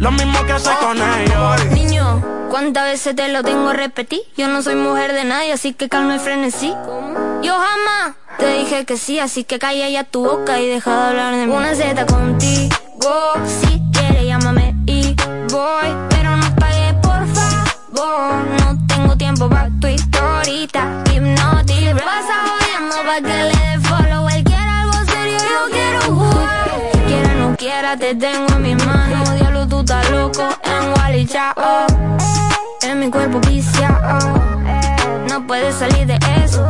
Lo 0.00 0.10
mismo 0.12 0.46
que 0.46 0.52
hace 0.52 0.70
con 0.80 0.96
ellos. 0.96 1.66
Niño, 1.72 2.24
¿cuántas 2.48 2.84
veces 2.84 3.14
te 3.14 3.28
lo 3.28 3.42
tengo 3.42 3.68
a 3.68 3.74
repetir? 3.74 4.22
Yo 4.34 4.48
no 4.48 4.62
soy 4.62 4.74
mujer 4.74 5.12
de 5.12 5.24
nadie, 5.24 5.52
así 5.52 5.74
que 5.74 5.90
calma 5.90 6.14
el 6.14 6.20
frenesí. 6.20 6.72
Yo 7.42 7.52
jamás 7.52 8.14
te 8.38 8.50
dije 8.54 8.86
que 8.86 8.96
sí, 8.96 9.18
así 9.18 9.44
que 9.44 9.58
calla 9.58 9.90
ya 9.90 10.04
tu 10.04 10.24
boca 10.24 10.58
y 10.58 10.66
deja 10.68 10.90
de 10.90 11.08
hablar 11.08 11.36
de 11.36 11.46
mí. 11.46 11.52
Una 11.52 11.74
Z 11.74 12.06
contigo, 12.06 12.74
si 13.44 13.82
quieres 13.92 14.24
llámame 14.24 14.74
y 14.86 15.14
voy, 15.52 15.94
pero 16.08 16.34
no 16.34 16.56
pagues 16.56 16.94
por 17.02 17.26
favor. 17.34 18.42
No 18.58 18.86
tengo 18.86 19.16
tiempo 19.18 19.50
para 19.50 19.68
tu 19.82 19.86
historita, 19.86 21.04
hipnotic. 21.12 22.02
Pasa 22.02 22.46
jodiendo 22.48 22.96
pa' 23.04 23.20
que 23.20 23.44
le 23.44 23.50
dé 23.50 23.78
follow. 23.82 24.28
Él 24.30 24.44
quiere 24.44 24.62
algo 24.62 24.94
serio, 25.12 25.38
yo 25.38 25.70
quiero 25.70 26.00
jugar. 26.14 26.70
Quiera 27.06 27.34
no 27.34 27.54
quiera, 27.54 27.96
te 27.98 28.14
tengo 28.14 28.46
en 28.54 28.62
mis 28.62 28.86
manos. 28.86 29.49
Estás 29.90 30.10
loco 30.12 30.48
en 30.62 30.92
Wally 30.92 31.26
Chao. 31.26 31.52
En 32.82 33.00
mi 33.00 33.10
cuerpo 33.10 33.40
viciado. 33.40 34.40
No 35.28 35.44
puedes 35.48 35.74
salir 35.74 36.06
de 36.06 36.16
eso. 36.44 36.64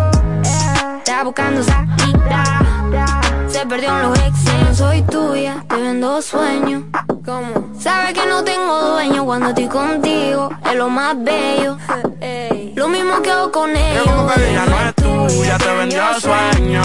Está 0.97 1.23
buscando 1.25 1.63
salida. 1.63 2.63
Se 3.47 3.67
perdió 3.67 3.91
en 3.91 4.03
los 4.05 4.19
exes. 4.21 4.79
Soy 4.79 5.03
tuya, 5.03 5.63
te 5.69 5.77
vendo 5.77 6.23
sueños. 6.23 6.85
¿Cómo? 7.23 7.69
Sabes 7.79 8.15
que 8.15 8.25
no 8.27 8.43
tengo 8.43 8.81
dueño 8.93 9.27
cuando 9.27 9.49
estoy 9.51 9.67
contigo. 9.69 10.49
Es 10.65 10.77
lo 10.77 10.89
más 10.89 11.15
bello. 11.23 11.77
Lo 12.75 12.89
mismo 12.89 13.21
que 13.21 13.31
hago 13.31 13.53
con 13.53 13.77
ellos. 13.77 14.07
Ella 14.35 14.65
no 14.65 14.81
es 14.81 14.95
tuya, 14.95 15.59
te 15.59 15.75
vendió 15.75 16.03
sueño. 16.19 16.83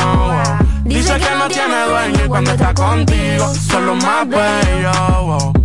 Dice 0.83 1.17
que 1.17 1.35
no 1.37 1.47
tiene 1.47 1.85
dueño 1.85 2.25
y 2.25 2.27
cuando 2.27 2.51
está 2.51 2.73
contigo 2.73 3.53
son 3.53 3.85
los 3.85 4.03
más 4.03 4.27
bellos. 4.27 5.64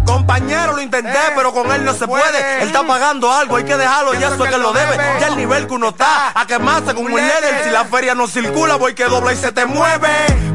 Compañero, 0.11 0.73
lo 0.73 0.81
intenté, 0.81 1.19
pero 1.35 1.53
con 1.53 1.71
él 1.71 1.85
no 1.85 1.93
se 1.93 2.05
puede. 2.05 2.61
Él 2.61 2.67
está 2.67 2.85
pagando 2.85 3.31
algo, 3.31 3.55
hay 3.55 3.63
que 3.63 3.77
dejarlo, 3.77 4.13
ya 4.13 4.27
eso 4.27 4.43
es 4.43 4.51
que 4.51 4.57
lo 4.57 4.73
debe. 4.73 4.97
Ya 5.19 5.27
el 5.27 5.37
nivel 5.37 5.67
que 5.67 5.73
uno 5.73 5.89
está, 5.89 6.31
a 6.35 6.45
quemarse 6.45 6.93
como 6.93 7.07
un 7.07 7.15
líder. 7.15 7.63
Si 7.63 7.69
la 7.69 7.85
feria 7.85 8.13
no 8.13 8.27
circula, 8.27 8.75
voy 8.75 8.93
que 8.93 9.05
dobla 9.05 9.31
y 9.31 9.37
se 9.37 9.51
te 9.51 9.65
mueve. 9.65 10.09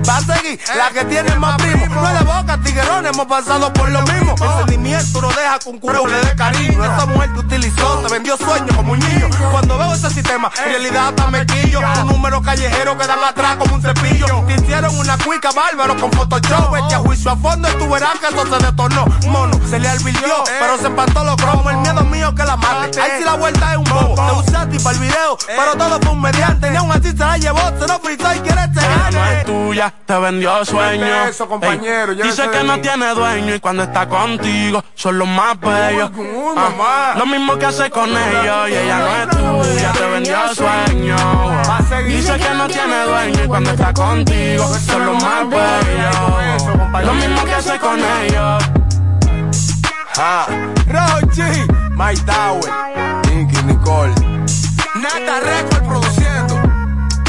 Va 0.07 0.19
a 0.19 0.21
seguir, 0.21 0.61
la 0.77 0.91
que 0.91 1.05
tiene 1.07 1.35
más 1.37 1.57
primo. 1.57 1.87
No 1.87 2.09
es 2.09 2.19
de 2.19 2.25
boca, 2.25 2.59
tiguerón, 2.63 3.07
hemos 3.07 3.27
pasado 3.27 3.73
por 3.73 3.89
lo 3.89 4.03
mismo. 4.03 4.35
El 4.41 4.59
sentimiento 4.59 5.21
no 5.21 5.29
deja 5.29 5.59
le 6.07 6.21
dé 6.21 6.37
cariño. 6.37 6.85
Esa 6.85 7.07
mujer 7.07 7.33
te 7.35 7.41
utilizó, 7.41 7.99
te 8.01 8.13
vendió 8.13 8.37
sueños 8.37 8.77
como 8.77 8.93
un 8.93 8.99
niño. 8.99 9.29
Cuando 9.51 9.79
veo 9.79 9.95
ese 9.95 10.11
sistema, 10.11 10.51
en 10.65 10.71
realidad 10.71 11.09
hasta 11.09 11.27
me 11.29 11.47
quillo. 11.47 11.81
Un 12.03 12.09
número 12.09 12.43
callejero 12.43 12.97
que 12.97 13.07
dan 13.07 13.25
atrás 13.25 13.57
como 13.57 13.75
un 13.75 13.83
cepillo. 13.83 14.45
Te 14.47 14.55
hicieron 14.55 14.97
una 14.99 15.19
cuica 15.19 15.51
bárbaro 15.51 15.97
con 15.97 16.11
Photoshop. 16.13 16.77
Echa 16.77 16.99
juicio 16.99 17.31
a 17.31 17.37
fondo 17.37 17.69
y 17.69 17.73
tú 17.79 17.89
verás 17.89 18.19
que 18.21 18.27
eso 18.29 18.47
se 18.47 18.65
detonó. 18.65 19.05
Mono, 19.49 19.69
se 19.69 19.79
le 19.79 19.89
alvirtió, 19.89 20.45
pero 20.61 20.79
se 20.79 20.87
empató 20.87 21.25
los 21.25 21.37
cromos. 21.37 21.73
El 21.73 21.79
miedo 21.79 22.05
mío 22.05 22.35
que 22.35 22.45
la 22.45 22.57
mate. 22.57 23.01
Ahí 23.01 23.11
sí 23.19 23.25
la 23.25 23.35
vuelta 23.35 23.73
es 23.73 23.79
un 23.79 23.85
bobo. 23.85 24.15
Te 24.15 24.49
usaste 24.49 24.81
para 24.81 24.97
el 24.97 25.03
video, 25.03 25.39
pero 25.47 25.77
todo 25.77 26.01
fue 26.01 26.11
un 26.13 26.21
mediante. 26.21 26.73
Y 26.73 26.77
aún 26.77 26.91
así 26.91 27.11
se 27.11 27.17
la 27.17 27.39
llevó, 27.39 27.61
se 27.79 27.87
lo 27.87 27.99
fritó 28.01 28.35
y 28.35 28.41
quiere 28.41 28.63
se 28.75 28.81
Ella 28.81 29.11
no 29.11 29.19
gane. 29.19 29.41
es 29.41 29.47
tuya, 29.47 29.95
te 30.07 30.19
vendió 30.19 30.65
sueño. 30.65 31.25
eso, 31.29 31.49
compañero, 31.49 32.13
Ey, 32.13 32.19
llévese 32.19 32.43
Dice 32.43 32.51
que 32.51 32.65
no 32.65 32.81
tiene 32.81 33.15
dueño 33.15 33.55
y 33.55 33.61
cuando 33.61 33.83
está 33.83 34.09
contigo 34.09 34.85
son 34.95 35.19
los 35.19 35.29
más 35.29 35.59
bellos. 35.61 36.11
Ah, 36.57 37.15
lo 37.17 37.27
mismo 37.27 37.57
que 37.59 37.67
hace 37.67 37.91
con 37.91 38.11
ellos 38.11 38.69
y 38.69 38.75
ella 38.75 38.99
no 38.99 39.17
es 39.17 39.69
tuya, 39.69 39.93
te 39.93 40.07
vendió 40.07 40.55
sueño. 40.55 41.17
Dice 42.07 42.39
que 42.39 42.51
no 42.55 42.67
tiene 42.69 43.05
dueño 43.05 43.45
y 43.45 43.49
cuando 43.49 43.71
está 43.71 43.93
contigo 43.93 44.69
son 44.87 45.07
los 45.07 45.23
más 45.23 45.49
bellos. 45.49 47.05
Lo 47.05 47.15
mismo 47.15 47.45
que 47.45 47.55
hace 47.55 47.79
con 47.79 47.99
ellos. 47.99 48.86
Ja. 50.17 50.47
Rochi, 50.89 51.67
Mike 51.91 52.25
Tower, 52.25 52.65
Nicky 53.27 53.63
Nicole. 53.65 54.15
Nata 54.95 55.41
Record 55.41 55.85
produciendo. 55.87 56.55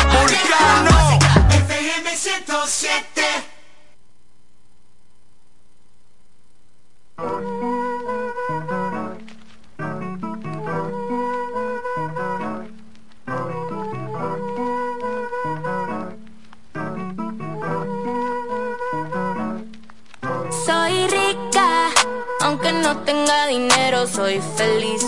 Vulcano. 0.09 1.18
FM 1.49 2.07
107. 2.15 3.43
Soy 20.65 21.07
rica, 21.07 21.66
aunque 22.48 22.72
no 22.72 22.95
tenga 22.99 23.48
dinero, 23.48 24.07
soy 24.07 24.40
feliz. 24.56 25.06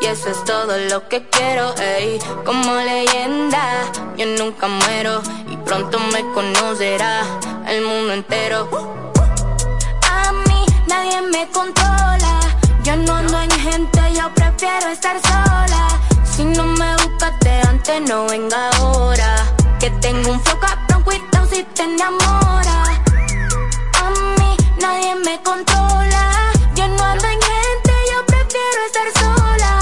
Y 0.00 0.06
eso 0.06 0.30
es 0.30 0.44
todo 0.44 0.78
lo 0.90 1.08
que 1.08 1.28
quiero, 1.28 1.74
ey. 1.76 2.20
Como 2.44 2.74
leyenda, 2.74 3.64
yo 4.16 4.26
nunca 4.38 4.68
muero. 4.68 5.22
Y 5.50 5.56
pronto 5.56 5.98
me 6.12 6.22
conocerá 6.32 7.24
el 7.66 7.82
mundo 7.84 8.12
entero. 8.12 8.68
A 10.08 10.32
mí 10.46 10.64
nadie 10.86 11.20
me 11.22 11.48
controla. 11.50 12.40
Yo 12.84 12.96
no 12.96 13.16
ando 13.16 13.40
en 13.40 13.50
gente, 13.50 14.00
yo 14.14 14.32
prefiero 14.32 14.88
estar 14.90 15.20
sola. 15.20 15.88
Si 16.24 16.44
no 16.44 16.62
me 16.64 16.92
buscaste 16.94 17.50
antes, 17.68 18.02
no 18.08 18.26
venga 18.26 18.70
ahora. 18.78 19.34
Que 19.80 19.90
tengo 19.90 20.30
un 20.30 20.40
flow 20.40 20.60
cabrón, 20.60 21.02
cuidado 21.02 21.46
si 21.50 21.64
te 21.74 21.82
enamora. 21.82 22.84
A 24.04 24.10
mí 24.38 24.56
nadie 24.80 25.16
me 25.16 25.42
controla. 25.42 26.41
Yo 27.02 27.08
no 27.08 27.12
ando 27.14 27.26
en 27.26 27.40
gente, 27.42 27.92
yo 28.12 28.26
prefiero 28.26 28.80
estar 28.86 29.08
sola. 29.20 29.72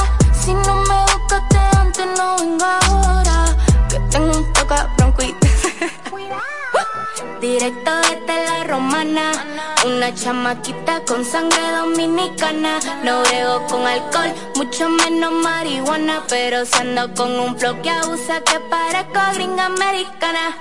Si 0.42 0.54
no 0.54 0.74
me 0.76 1.02
buscaste 1.12 1.58
antes, 1.76 2.06
no 2.16 2.36
venga 2.38 2.78
ahora. 2.78 3.56
Que 3.90 3.98
tengo 4.10 4.38
un 4.38 4.54
flow 4.54 4.66
cabrón, 4.66 5.12
cuidado. 6.10 6.40
Directo 7.38 7.90
desde 8.00 8.44
la 8.46 8.64
romana, 8.64 9.32
una 9.84 10.14
chamaquita 10.14 11.02
con 11.06 11.24
sangre 11.24 11.70
dominicana. 11.76 12.78
No 13.02 13.22
brego 13.22 13.66
con 13.66 13.86
alcohol, 13.86 14.32
mucho 14.56 14.88
menos 14.88 15.32
marihuana. 15.32 16.22
Pero 16.28 16.64
si 16.64 16.74
ando 16.78 17.12
con 17.14 17.38
un 17.38 17.58
flow 17.58 17.80
que 17.82 17.90
abusa, 17.90 18.40
que 18.40 18.60
parezco 18.68 19.20
gringa 19.34 19.66
americana. 19.66 20.56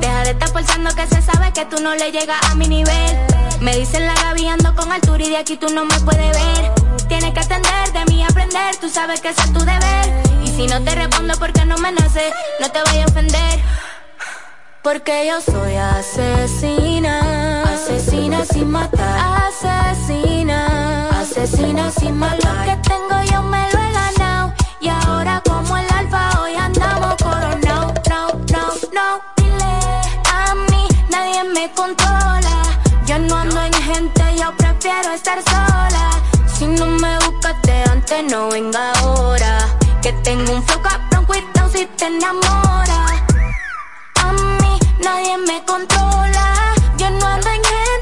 Deja 0.00 0.24
de 0.24 0.30
estar 0.30 0.52
pensando 0.52 0.94
que 0.94 1.06
se 1.06 1.22
sabe 1.22 1.52
que 1.52 1.64
tú 1.66 1.80
no 1.80 1.94
le 1.94 2.12
llegas 2.12 2.38
a 2.50 2.54
mi 2.54 2.68
nivel. 2.68 3.18
Me 3.60 3.76
dicen 3.76 4.06
la 4.06 4.14
Gaby 4.14 4.48
con 4.76 4.92
altura 4.92 5.24
y 5.24 5.30
de 5.30 5.36
aquí 5.38 5.56
tú 5.56 5.68
no 5.70 5.84
me 5.84 5.98
puedes 6.00 6.30
ver. 6.30 6.72
Tienes 7.08 7.32
que 7.32 7.40
atender 7.40 7.92
de 7.92 8.04
mí 8.06 8.22
aprender, 8.22 8.76
tú 8.76 8.88
sabes 8.88 9.20
que 9.20 9.28
ese 9.28 9.40
es 9.40 9.52
tu 9.52 9.60
deber. 9.60 10.22
Y 10.44 10.48
si 10.48 10.66
no 10.66 10.82
te 10.82 10.94
respondo 10.94 11.34
porque 11.38 11.64
no 11.64 11.76
me 11.78 11.92
nace, 11.92 12.32
no 12.60 12.70
te 12.70 12.80
voy 12.82 13.00
a 13.00 13.06
ofender. 13.06 13.60
Porque 14.82 15.26
yo 15.26 15.40
soy 15.40 15.76
asesina, 15.76 17.22
Asesina 17.94 18.44
sin 18.44 18.72
matar. 18.72 19.44
Asesina. 19.46 21.10
Asesina 21.10 21.92
sin 21.92 22.18
matar. 22.18 22.66
Lo 22.66 22.72
que 22.72 22.88
tengo 22.88 23.22
yo 23.30 23.40
me 23.44 23.70
lo 23.72 23.78
he 23.78 23.92
ganado. 23.92 24.52
Y 24.80 24.88
ahora 24.88 25.40
como 25.48 25.76
el 25.76 25.86
alfa 25.92 26.40
hoy 26.40 26.56
andamos 26.56 27.14
coronado. 27.22 27.94
No, 28.10 28.28
no, 28.52 28.64
no. 28.92 29.20
Dile 29.36 29.74
a 30.32 30.54
mí, 30.70 30.88
nadie 31.08 31.44
me 31.44 31.70
controla. 31.72 32.62
Yo 33.06 33.16
no 33.20 33.36
ando 33.36 33.62
en 33.62 33.72
gente, 33.74 34.24
yo 34.40 34.52
prefiero 34.56 35.12
estar 35.12 35.40
sola. 35.44 36.10
Si 36.52 36.66
no 36.66 36.86
me 36.86 37.16
buscaste 37.20 37.84
antes, 37.92 38.24
no 38.28 38.48
venga 38.48 38.92
ahora. 38.94 39.68
Que 40.02 40.12
tengo 40.24 40.52
un 40.52 40.62
flow 40.64 40.82
cabrón, 40.82 41.26
cuidado 41.26 41.70
si 41.70 41.86
te 41.86 42.06
enamora. 42.06 43.06
A 44.20 44.32
mí, 44.32 44.80
nadie 45.00 45.38
me 45.38 45.64
controla. 45.64 46.73
chuyện 47.04 47.20
hoàn 47.20 47.42
thành 47.42 47.62
hết 47.64 47.93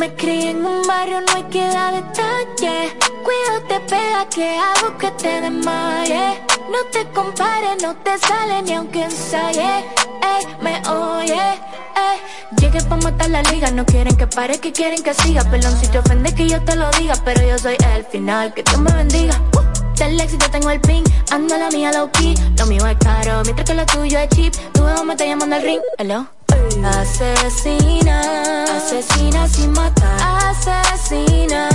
Me 0.00 0.14
crié 0.14 0.52
en 0.52 0.64
un 0.64 0.80
barrio, 0.86 1.20
no 1.20 1.36
hay 1.36 1.42
que 1.50 1.62
dar 1.62 1.92
detalle. 1.92 2.96
Cuídate, 3.22 3.80
pega, 3.86 4.26
que 4.34 4.48
hago 4.56 4.96
que 4.96 5.10
te 5.10 5.42
desmaye. 5.42 6.40
No 6.70 6.78
te 6.90 7.04
compares, 7.10 7.82
no 7.82 7.94
te 7.96 8.16
sale 8.18 8.62
ni 8.62 8.72
aunque 8.72 9.04
ensaye. 9.04 9.84
Ey, 10.22 10.46
me 10.62 10.80
oye, 10.88 11.34
ey. 11.34 12.18
Llegué 12.58 12.80
pa' 12.84 12.96
matar 12.96 13.28
la 13.28 13.42
liga, 13.42 13.70
no 13.72 13.84
quieren 13.84 14.16
que 14.16 14.26
pare, 14.26 14.58
que 14.58 14.72
quieren 14.72 15.02
que 15.02 15.12
siga. 15.12 15.44
Perdón 15.44 15.78
si 15.78 15.86
te 15.88 15.98
ofende 15.98 16.34
que 16.34 16.48
yo 16.48 16.64
te 16.64 16.76
lo 16.76 16.90
diga, 16.92 17.14
pero 17.22 17.46
yo 17.46 17.58
soy 17.58 17.76
el 17.94 18.02
final, 18.06 18.54
que 18.54 18.62
Dios 18.62 18.78
me 18.78 18.92
bendiga. 18.92 19.38
Uh 19.54 19.80
el 20.00 20.18
éxito 20.18 20.50
tengo 20.50 20.70
el 20.70 20.80
pin 20.80 21.04
Ando 21.30 21.58
la 21.58 21.68
mía 21.68 21.92
low 21.92 22.10
key, 22.10 22.34
lo 22.56 22.64
mío 22.64 22.86
es 22.86 22.96
caro 23.00 23.42
Mientras 23.44 23.68
que 23.68 23.74
lo 23.74 23.84
tuyo 23.84 24.18
es 24.18 24.30
cheap 24.30 24.54
Tu 24.72 24.82
me 25.04 25.12
está 25.12 25.26
llamando 25.26 25.56
al 25.56 25.62
ring, 25.62 25.80
hello 25.98 26.39
Asesina, 26.78 28.64
asesina 28.76 29.48
sin 29.48 29.72
matar. 29.72 30.20
Asesina, 30.50 31.68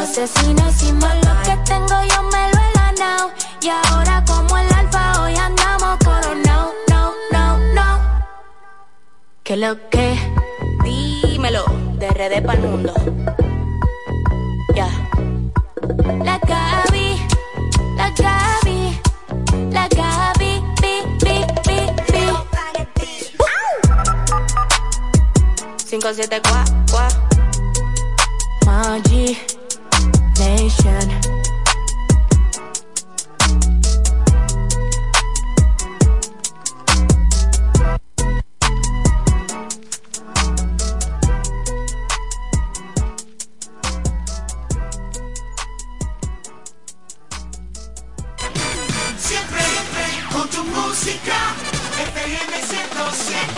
asesina 0.00 0.70
sin 0.72 0.98
matar. 0.98 1.24
Lo 1.24 1.42
que 1.42 1.56
tengo 1.64 2.02
yo 2.02 2.22
me 2.24 2.52
lo 2.52 2.58
he. 2.60 2.68
Y 3.60 3.68
ahora 3.68 4.24
como 4.26 4.56
el 4.56 4.72
alfa 4.72 5.22
hoy 5.22 5.34
andamos 5.36 5.98
coronao. 6.04 6.72
No, 6.88 7.12
no, 7.32 7.58
no. 7.74 8.00
¿Qué 9.44 9.56
lo 9.56 9.76
que? 9.90 10.18
Dímelo, 10.82 11.64
de 11.98 12.10
redes 12.10 12.42
pa'l 12.42 12.60
mundo. 12.60 12.94
Ya. 14.74 14.88
La 16.24 16.38
Gaby, 16.38 17.20
la 17.96 18.10
Gaby, 18.10 19.00
la 19.70 19.88
Gaby. 19.88 20.07
5-7 25.88 26.42
cuá, 26.42 26.64
cuá. 26.90 27.08
Magi 28.66 29.38
Nation. 30.38 31.08
Siempre, 49.18 49.64
con 50.30 50.48
tu 50.50 50.64
música, 50.64 51.54
FM 51.98 52.62
107. 52.62 53.57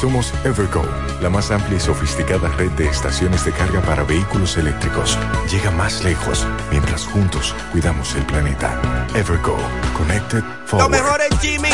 Somos 0.00 0.30
Evergo, 0.44 0.84
la 1.22 1.30
más 1.30 1.50
amplia 1.50 1.78
y 1.78 1.80
sofisticada 1.80 2.48
red 2.50 2.70
de 2.72 2.86
estaciones 2.86 3.46
de 3.46 3.52
carga 3.52 3.80
para 3.80 4.02
vehículos 4.02 4.58
eléctricos. 4.58 5.18
Llega 5.50 5.70
más 5.70 6.04
lejos 6.04 6.46
mientras 6.70 7.06
juntos 7.06 7.54
cuidamos 7.72 8.14
el 8.14 8.26
planeta. 8.26 8.78
Evergo, 9.14 9.56
Connected 9.96 10.44
Forward. 10.66 11.22
es 11.30 11.40
Jimmy. 11.40 11.70